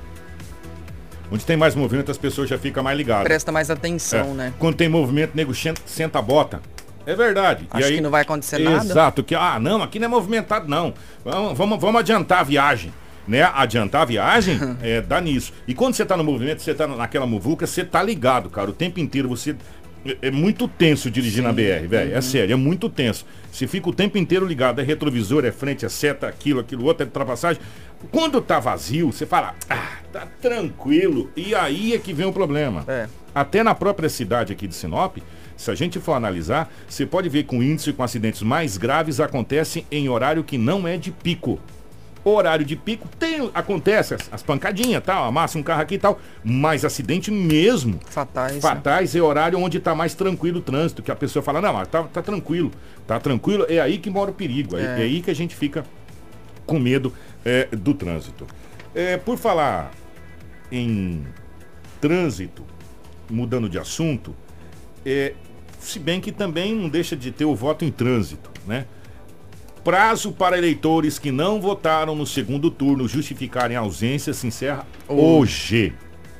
Onde 1.32 1.46
tem 1.46 1.56
mais 1.56 1.74
movimento, 1.74 2.10
as 2.10 2.18
pessoas 2.18 2.50
já 2.50 2.58
ficam 2.58 2.82
mais 2.82 2.96
ligadas. 2.98 3.24
Presta 3.24 3.50
mais 3.50 3.70
atenção, 3.70 4.32
É. 4.32 4.34
né? 4.34 4.54
Quando 4.58 4.76
tem 4.76 4.88
movimento, 4.88 5.32
nego 5.34 5.54
senta 5.54 6.18
a 6.18 6.22
bota. 6.22 6.60
É 7.06 7.14
verdade. 7.14 7.66
Acho 7.70 7.88
que 7.88 8.00
não 8.00 8.10
vai 8.10 8.22
acontecer 8.22 8.58
nada. 8.58 8.84
Exato. 8.84 9.22
Que, 9.24 9.34
ah, 9.34 9.58
não, 9.58 9.82
aqui 9.82 9.98
não 9.98 10.06
é 10.06 10.08
movimentado, 10.08 10.68
não. 10.68 10.92
Vamos, 11.24 11.56
vamos, 11.56 11.80
vamos 11.80 12.00
adiantar 12.00 12.40
a 12.40 12.42
viagem. 12.42 12.92
Né? 13.28 13.42
Adiantar 13.42 14.02
a 14.02 14.04
viagem 14.04 14.58
é, 14.82 15.00
dá 15.00 15.20
nisso. 15.20 15.52
E 15.66 15.74
quando 15.74 15.94
você 15.94 16.04
tá 16.04 16.16
no 16.16 16.24
movimento, 16.24 16.62
você 16.62 16.74
tá 16.74 16.86
naquela 16.86 17.26
muvuca, 17.26 17.66
você 17.66 17.84
tá 17.84 18.02
ligado, 18.02 18.50
cara. 18.50 18.70
O 18.70 18.72
tempo 18.72 19.00
inteiro 19.00 19.28
você. 19.28 19.50
É 19.52 19.80
é 20.22 20.30
muito 20.30 20.66
tenso 20.66 21.10
dirigir 21.10 21.42
na 21.42 21.52
BR, 21.52 21.86
velho. 21.86 22.12
Uhum. 22.12 22.16
É 22.16 22.20
sério, 22.22 22.54
é 22.54 22.56
muito 22.56 22.88
tenso. 22.88 23.26
Você 23.52 23.66
fica 23.66 23.88
o 23.88 23.92
tempo 23.92 24.16
inteiro 24.16 24.46
ligado. 24.46 24.80
É 24.80 24.82
retrovisor, 24.82 25.44
é 25.44 25.52
frente, 25.52 25.84
é 25.84 25.90
seta, 25.90 26.26
aquilo, 26.26 26.60
aquilo 26.60 26.86
outro, 26.86 27.02
é 27.02 27.06
ultrapassagem. 27.06 27.60
Quando 28.10 28.40
tá 28.40 28.58
vazio, 28.58 29.12
você 29.12 29.26
fala, 29.26 29.54
ah, 29.68 29.98
tá 30.10 30.26
tranquilo. 30.40 31.30
E 31.36 31.54
aí 31.54 31.92
é 31.92 31.98
que 31.98 32.14
vem 32.14 32.26
o 32.26 32.32
problema. 32.32 32.82
É. 32.88 33.06
Até 33.34 33.62
na 33.62 33.74
própria 33.74 34.08
cidade 34.08 34.52
aqui 34.52 34.66
de 34.66 34.74
Sinop, 34.74 35.18
se 35.56 35.70
a 35.70 35.74
gente 35.74 36.00
for 36.00 36.14
analisar, 36.14 36.72
você 36.88 37.04
pode 37.04 37.28
ver 37.28 37.44
que 37.44 37.54
o 37.54 37.62
índice 37.62 37.92
com 37.92 38.02
acidentes 38.02 38.40
mais 38.40 38.78
graves 38.78 39.20
acontece 39.20 39.84
em 39.90 40.08
horário 40.08 40.42
que 40.42 40.56
não 40.56 40.88
é 40.88 40.96
de 40.96 41.10
pico. 41.10 41.60
Horário 42.22 42.64
de 42.66 42.76
pico 42.76 43.08
tem, 43.18 43.50
acontece 43.54 44.14
as, 44.14 44.28
as 44.30 44.42
pancadinhas, 44.42 45.02
tal, 45.02 45.24
amassa 45.24 45.56
um 45.58 45.62
carro 45.62 45.80
aqui 45.80 45.94
e 45.94 45.98
tal, 45.98 46.20
mas 46.44 46.84
acidente 46.84 47.30
mesmo 47.30 47.98
Fatais. 48.06 48.56
né? 48.56 48.60
fatais 48.60 49.16
é 49.16 49.22
horário 49.22 49.58
onde 49.58 49.78
está 49.78 49.94
mais 49.94 50.12
tranquilo 50.14 50.58
o 50.58 50.62
trânsito, 50.62 51.02
que 51.02 51.10
a 51.10 51.16
pessoa 51.16 51.42
fala, 51.42 51.60
não, 51.62 51.72
mas 51.72 51.88
tá, 51.88 52.02
tá 52.02 52.20
tranquilo, 52.20 52.70
tá 53.06 53.18
tranquilo, 53.18 53.64
é 53.68 53.80
aí 53.80 53.96
que 53.98 54.10
mora 54.10 54.30
o 54.30 54.34
perigo, 54.34 54.76
é, 54.76 54.82
É. 54.82 54.84
é 54.84 55.02
aí 55.02 55.22
que 55.22 55.30
a 55.30 55.34
gente 55.34 55.54
fica 55.54 55.84
com 56.66 56.78
medo 56.78 57.12
é, 57.44 57.66
do 57.72 57.94
trânsito. 57.94 58.46
É, 58.94 59.16
por 59.16 59.38
falar 59.38 59.90
em 60.70 61.24
trânsito, 62.00 62.64
mudando 63.30 63.68
de 63.68 63.78
assunto, 63.78 64.34
é, 65.06 65.32
se 65.78 65.98
bem 65.98 66.20
que 66.20 66.30
também 66.32 66.74
não 66.74 66.88
deixa 66.88 67.16
de 67.16 67.30
ter 67.30 67.44
o 67.44 67.54
voto 67.54 67.84
em 67.84 67.90
trânsito, 67.90 68.50
né? 68.66 68.84
Prazo 69.84 70.32
para 70.32 70.58
eleitores 70.58 71.18
que 71.18 71.32
não 71.32 71.60
votaram 71.60 72.14
no 72.14 72.26
segundo 72.26 72.70
turno 72.70 73.08
justificarem 73.08 73.76
a 73.76 73.80
ausência 73.80 74.34
se 74.34 74.46
encerra 74.46 74.86
hoje, 75.08 75.94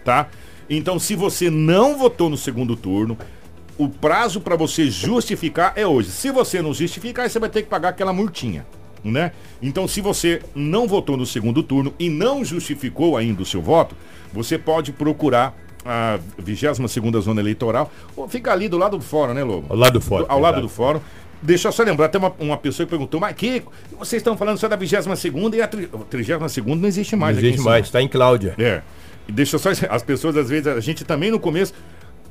tá? 0.04 0.28
Então, 0.68 0.98
se 0.98 1.16
você 1.16 1.48
não 1.50 1.96
votou 1.96 2.28
no 2.28 2.36
segundo 2.36 2.76
turno, 2.76 3.16
o 3.78 3.88
prazo 3.88 4.40
para 4.40 4.56
você 4.56 4.90
justificar 4.90 5.72
é 5.74 5.86
hoje. 5.86 6.10
Se 6.10 6.30
você 6.30 6.60
não 6.60 6.74
justificar, 6.74 7.28
você 7.28 7.38
vai 7.38 7.48
ter 7.48 7.62
que 7.62 7.68
pagar 7.68 7.88
aquela 7.88 8.12
multinha, 8.12 8.66
né? 9.02 9.32
Então, 9.62 9.88
se 9.88 10.00
você 10.00 10.42
não 10.54 10.86
votou 10.86 11.16
no 11.16 11.24
segundo 11.24 11.62
turno 11.62 11.94
e 11.98 12.10
não 12.10 12.44
justificou 12.44 13.16
ainda 13.16 13.42
o 13.42 13.46
seu 13.46 13.62
voto, 13.62 13.96
você 14.32 14.58
pode 14.58 14.92
procurar 14.92 15.56
a 15.84 16.18
22 16.38 16.90
segunda 16.90 17.20
zona 17.20 17.40
eleitoral, 17.40 17.90
ou 18.14 18.28
fica 18.28 18.52
ali 18.52 18.68
do 18.68 18.76
lado 18.76 18.98
do 18.98 19.02
fórum, 19.02 19.32
né, 19.32 19.42
Lobo? 19.42 19.66
Ao 19.70 19.76
lado 19.76 19.94
do 19.94 20.00
fórum. 20.00 20.26
Ao 20.28 20.38
lado 20.38 20.54
exato. 20.58 20.66
do 20.66 20.68
fórum. 20.68 21.00
Deixa 21.42 21.68
eu 21.68 21.72
só 21.72 21.82
lembrar, 21.82 22.08
tem 22.08 22.20
uma, 22.20 22.34
uma 22.38 22.56
pessoa 22.56 22.86
que 22.86 22.90
perguntou, 22.90 23.18
mas 23.18 23.34
Kiko, 23.34 23.72
vocês 23.98 24.20
estão 24.20 24.36
falando 24.36 24.58
só 24.58 24.68
da 24.68 24.76
22 24.76 25.18
segunda 25.18 25.56
e 25.56 25.62
a 25.62 25.66
32 25.66 26.52
segunda 26.52 26.82
não 26.82 26.88
existe 26.88 27.12
Não 27.12 27.20
mais 27.20 27.36
em 27.38 27.46
existe 27.46 27.64
mais, 27.64 27.86
está 27.86 28.02
em 28.02 28.08
Cláudia. 28.08 28.54
É. 28.58 28.82
E 29.26 29.32
deixa 29.32 29.56
eu 29.56 29.60
só. 29.60 29.70
As 29.88 30.02
pessoas, 30.02 30.36
às 30.36 30.48
vezes, 30.48 30.66
a 30.66 30.80
gente 30.80 31.04
também 31.04 31.30
no 31.30 31.40
começo. 31.40 31.72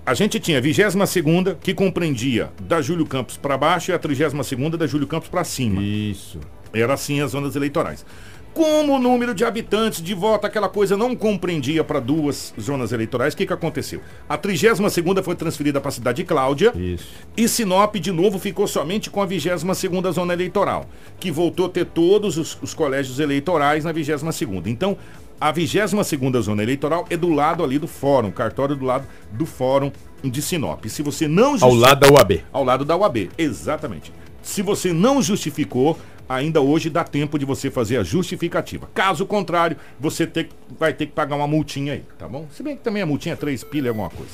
A 0.06 0.14
gente 0.14 0.40
tinha 0.40 0.58
a 0.58 0.62
22 0.62 1.10
segunda 1.10 1.58
que 1.62 1.74
compreendia 1.74 2.50
da 2.62 2.82
Júlio 2.82 3.06
Campos 3.06 3.38
para 3.38 3.58
baixo 3.58 3.92
e 3.92 3.94
a 3.94 4.00
32 4.00 4.46
segunda 4.46 4.78
da 4.78 4.88
Júlio 4.88 5.08
Campos 5.08 5.30
para 5.30 5.44
cima. 5.44 5.82
Isso. 5.82 6.40
Era 6.74 6.94
assim 6.94 7.22
as 7.22 7.32
zonas 7.32 7.56
eleitorais. 7.56 8.06
Como 8.54 8.96
o 8.96 9.00
número 9.00 9.34
de 9.34 9.46
habitantes 9.46 10.02
de 10.02 10.14
voto, 10.14 10.46
aquela 10.46 10.68
coisa 10.68 10.98
não 10.98 11.16
compreendia 11.16 11.84
para 11.84 12.00
duas 12.00 12.54
zonas 12.60 12.92
eleitorais, 12.92 13.34
o 13.34 13.38
que, 13.38 13.46
que 13.46 13.54
aconteceu? 13.54 14.02
A 14.28 14.38
32 14.38 14.92
segunda 14.92 15.24
foi 15.24 15.36
transferida 15.36 15.80
para 15.80 15.90
a 15.90 15.92
cidade 15.92 16.18
de 16.18 16.24
Cláudia. 16.24 16.74
Isso. 16.76 17.08
E 17.38 17.48
Sinop, 17.48 17.96
de 17.96 18.12
novo, 18.12 18.40
ficou 18.40 18.68
somente 18.68 19.10
com 19.10 19.22
a 19.22 19.28
22ª 19.28 20.12
zona 20.12 20.34
eleitoral, 20.34 20.86
que 21.20 21.32
voltou 21.32 21.68
a 21.68 21.70
ter 21.70 21.86
todos 21.86 22.38
os, 22.38 22.58
os 22.62 22.74
colégios 22.74 23.20
eleitorais 23.20 23.86
na 23.86 23.94
22ª. 23.94 24.68
Então, 24.68 24.98
a 25.40 25.54
22ª 25.54 26.42
zona 26.42 26.64
eleitoral 26.64 27.06
é 27.10 27.16
do 27.16 27.30
lado 27.30 27.64
ali 27.64 27.80
do 27.80 27.88
fórum, 27.88 28.32
cartório 28.32 28.76
do 28.76 28.84
lado 28.84 29.08
do 29.32 29.46
fórum 29.46 29.92
de 30.22 30.42
Sinop. 30.42 30.86
Se 30.88 31.02
você 31.02 31.28
não 31.28 31.56
Ao 31.62 31.74
lado 31.74 32.02
da 32.02 32.12
UAB. 32.12 32.44
ao 32.52 32.64
lado 32.64 32.84
da 32.84 32.98
UAB, 32.98 33.30
exatamente. 33.38 34.12
Se 34.42 34.62
você 34.62 34.92
não 34.92 35.22
justificou, 35.22 35.98
ainda 36.30 36.62
hoje 36.62 36.90
dá 36.90 37.04
tempo 37.04 37.38
de 37.40 37.44
você 37.46 37.70
fazer 37.72 37.98
a 37.98 38.04
justificativa. 38.04 38.88
Caso 38.94 39.26
contrário, 39.26 39.76
você 40.00 40.28
ter- 40.28 40.48
vai 40.80 40.94
ter 40.94 41.08
que 41.08 41.12
pagar 41.12 41.36
uma 41.36 41.48
multinha 41.48 41.94
aí, 41.94 42.04
tá 42.20 42.28
bom? 42.28 42.48
Se 42.56 42.62
bem 42.64 42.78
que 42.78 42.84
também 42.84 43.02
a 43.02 43.06
multinha 43.06 43.34
é 43.34 43.36
3 43.36 43.64
pilha 43.64 43.88
é 43.88 43.90
alguma 43.90 44.10
coisa. 44.12 44.32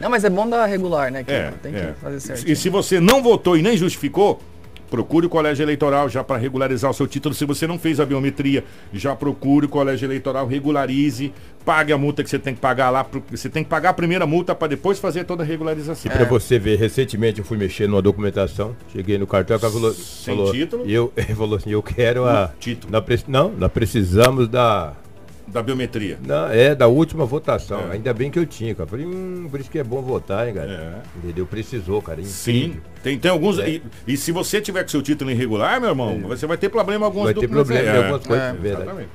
Não, 0.00 0.10
mas 0.10 0.24
é 0.24 0.28
bom 0.28 0.46
dar 0.48 0.66
regular, 0.66 1.10
né? 1.12 1.22
Que 1.22 1.30
É, 1.32 1.52
tem 1.62 1.74
é. 1.74 1.92
que 1.92 2.00
fazer 2.00 2.18
certo. 2.20 2.48
E 2.50 2.56
se 2.56 2.68
você 2.68 2.98
não 3.00 3.22
votou 3.22 3.56
e 3.56 3.62
nem 3.62 3.76
justificou, 3.76 4.42
procure 4.90 5.26
o 5.26 5.28
colégio 5.28 5.62
eleitoral 5.62 6.08
já 6.08 6.22
para 6.24 6.36
regularizar 6.36 6.90
o 6.90 6.94
seu 6.94 7.06
título. 7.06 7.34
Se 7.34 7.44
você 7.44 7.66
não 7.66 7.78
fez 7.78 7.98
a 8.00 8.06
biometria, 8.06 8.64
já 8.92 9.14
procure 9.14 9.66
o 9.66 9.68
colégio 9.68 10.06
eleitoral, 10.06 10.46
regularize, 10.46 11.32
pague 11.64 11.92
a 11.92 11.98
multa 11.98 12.22
que 12.22 12.30
você 12.30 12.38
tem 12.38 12.54
que 12.54 12.60
pagar 12.60 12.90
lá. 12.90 13.04
Você 13.30 13.48
tem 13.48 13.64
que 13.64 13.70
pagar 13.70 13.90
a 13.90 13.94
primeira 13.94 14.26
multa 14.26 14.54
para 14.54 14.68
depois 14.68 14.98
fazer 14.98 15.24
toda 15.24 15.42
a 15.42 15.46
regularização. 15.46 16.10
Pra 16.10 16.24
você 16.24 16.58
ver, 16.58 16.78
recentemente 16.78 17.40
eu 17.40 17.44
fui 17.44 17.56
mexer 17.58 17.88
numa 17.88 18.00
documentação, 18.02 18.76
cheguei 18.92 19.18
no 19.18 19.26
cartão, 19.26 19.56
o 19.56 19.60
cara 19.60 19.72
falou, 19.72 19.92
Sem 19.92 20.36
falou, 20.36 20.52
título? 20.52 20.84
Eu, 20.86 21.12
ele 21.16 21.34
falou 21.34 21.56
assim, 21.56 21.70
eu 21.70 21.82
quero 21.82 22.24
a. 22.24 22.52
título. 22.60 22.92
nós 22.92 23.04
pre- 23.04 23.18
não, 23.28 23.50
nós 23.50 23.70
precisamos 23.72 24.48
da. 24.48 24.92
Da 25.46 25.62
biometria. 25.62 26.18
Não, 26.26 26.48
é, 26.48 26.74
da 26.74 26.88
última 26.88 27.24
votação. 27.24 27.88
É. 27.90 27.92
Ainda 27.94 28.12
bem 28.12 28.30
que 28.30 28.38
eu 28.38 28.44
tinha, 28.44 28.74
cara. 28.74 28.88
Falei, 28.88 29.06
hum, 29.06 29.46
por 29.50 29.60
isso 29.60 29.70
que 29.70 29.78
é 29.78 29.84
bom 29.84 30.02
votar, 30.02 30.48
hein, 30.48 30.54
cara. 30.54 30.70
É. 30.72 31.18
Entendeu? 31.18 31.46
Precisou, 31.46 32.02
cara. 32.02 32.22
Sim. 32.24 32.56
incrível. 32.56 32.80
Tem, 33.02 33.18
tem 33.18 33.30
alguns. 33.30 33.58
É. 33.60 33.68
E, 33.68 33.82
e 34.08 34.16
se 34.16 34.32
você 34.32 34.60
tiver 34.60 34.82
com 34.82 34.88
seu 34.88 35.02
título 35.02 35.30
irregular, 35.30 35.80
meu 35.80 35.90
irmão, 35.90 36.18
você 36.26 36.46
vai 36.46 36.56
ter 36.56 36.68
problema 36.68 37.04
em 37.04 37.06
alguns 37.06 37.24
Vai 37.24 37.34
ter 37.34 37.48
problema 37.48 37.88
em 37.88 37.96
algumas 37.96 38.26
coisas, 38.26 38.44
é, 38.44 38.50
é 38.50 38.52
verdade. 38.54 38.82
exatamente. 38.84 39.08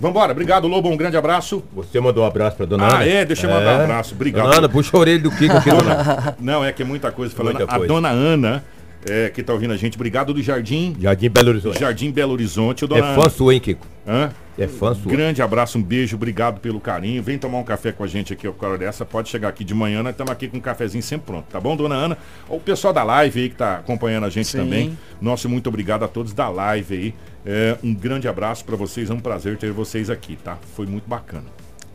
Vambora, 0.00 0.30
obrigado, 0.32 0.68
Lobo. 0.68 0.88
Um 0.88 0.96
grande 0.96 1.16
abraço. 1.16 1.62
Você 1.74 2.00
mandou 2.00 2.22
um 2.22 2.26
abraço 2.26 2.56
pra 2.56 2.64
dona 2.66 2.86
Ah, 2.86 2.94
Ana? 2.96 3.04
é? 3.04 3.24
Deixa 3.24 3.46
eu 3.46 3.50
mandar 3.50 3.80
um 3.80 3.82
abraço. 3.84 4.14
Obrigado. 4.14 4.44
Dona 4.44 4.56
Ana, 4.58 4.68
puxa 4.68 4.96
a 4.96 5.00
orelha 5.00 5.18
do 5.18 5.30
Kiko 5.30 5.56
aqui, 5.56 5.70
dona. 5.70 6.36
Não, 6.40 6.64
é 6.64 6.72
que 6.72 6.82
é 6.82 6.84
muita 6.84 7.10
coisa 7.10 7.34
falando. 7.34 7.56
Muita 7.58 7.72
a 7.72 7.76
coisa. 7.78 7.92
dona 7.92 8.08
Ana, 8.08 8.64
é, 9.08 9.28
que 9.28 9.42
tá 9.42 9.52
ouvindo 9.52 9.72
a 9.72 9.76
gente, 9.76 9.96
obrigado 9.96 10.32
do 10.32 10.40
Jardim. 10.40 10.96
Jardim 11.00 11.28
Belo 11.28 11.48
Horizonte. 11.50 11.80
Jardim 11.80 12.10
Belo 12.12 12.32
Horizonte. 12.32 12.84
Ô, 12.84 12.86
É 12.86 12.88
dona 13.00 13.14
fã 13.14 13.28
sua, 13.28 13.52
hein, 13.52 13.60
Kiko? 13.60 13.84
Hã? 14.06 14.30
É 14.58 14.66
fã 14.66 14.92
sua. 14.92 15.10
Grande 15.10 15.40
abraço, 15.40 15.78
um 15.78 15.82
beijo, 15.82 16.16
obrigado 16.16 16.58
pelo 16.58 16.80
carinho. 16.80 17.22
Vem 17.22 17.38
tomar 17.38 17.58
um 17.58 17.64
café 17.64 17.92
com 17.92 18.02
a 18.02 18.08
gente 18.08 18.32
aqui, 18.32 18.48
ó, 18.48 18.52
por 18.52 18.68
hora 18.68 18.78
dessa. 18.78 19.04
Pode 19.04 19.28
chegar 19.28 19.48
aqui 19.48 19.62
de 19.62 19.72
manhã, 19.72 20.02
nós 20.02 20.10
estamos 20.10 20.32
aqui 20.32 20.48
com 20.48 20.56
um 20.56 20.60
cafezinho 20.60 21.02
sempre 21.02 21.26
pronto, 21.26 21.46
tá 21.48 21.60
bom, 21.60 21.76
dona 21.76 21.94
Ana? 21.94 22.18
O 22.48 22.58
pessoal 22.58 22.92
da 22.92 23.04
live 23.04 23.40
aí 23.40 23.48
que 23.48 23.54
tá 23.54 23.76
acompanhando 23.76 24.24
a 24.24 24.30
gente 24.30 24.48
Sim. 24.48 24.58
também. 24.58 24.98
Nosso 25.20 25.48
muito 25.48 25.68
obrigado 25.68 26.04
a 26.04 26.08
todos 26.08 26.32
da 26.32 26.48
live 26.48 26.94
aí. 26.94 27.14
É, 27.46 27.78
um 27.84 27.94
grande 27.94 28.26
abraço 28.26 28.64
para 28.64 28.74
vocês, 28.74 29.08
é 29.08 29.14
um 29.14 29.20
prazer 29.20 29.56
ter 29.56 29.70
vocês 29.70 30.10
aqui, 30.10 30.36
tá? 30.36 30.58
Foi 30.74 30.86
muito 30.86 31.08
bacana. 31.08 31.46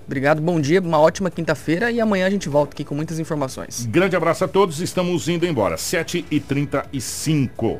Obrigado, 0.05 0.41
bom 0.41 0.59
dia, 0.59 0.81
uma 0.81 0.99
ótima 0.99 1.29
quinta-feira 1.29 1.91
e 1.91 1.99
amanhã 1.99 2.27
a 2.27 2.29
gente 2.29 2.49
volta 2.49 2.73
aqui 2.73 2.83
com 2.83 2.95
muitas 2.95 3.19
informações. 3.19 3.85
Grande 3.85 4.15
abraço 4.15 4.45
a 4.45 4.47
todos, 4.47 4.79
estamos 4.79 5.27
indo 5.27 5.45
embora. 5.45 5.75
7h35. 5.75 7.79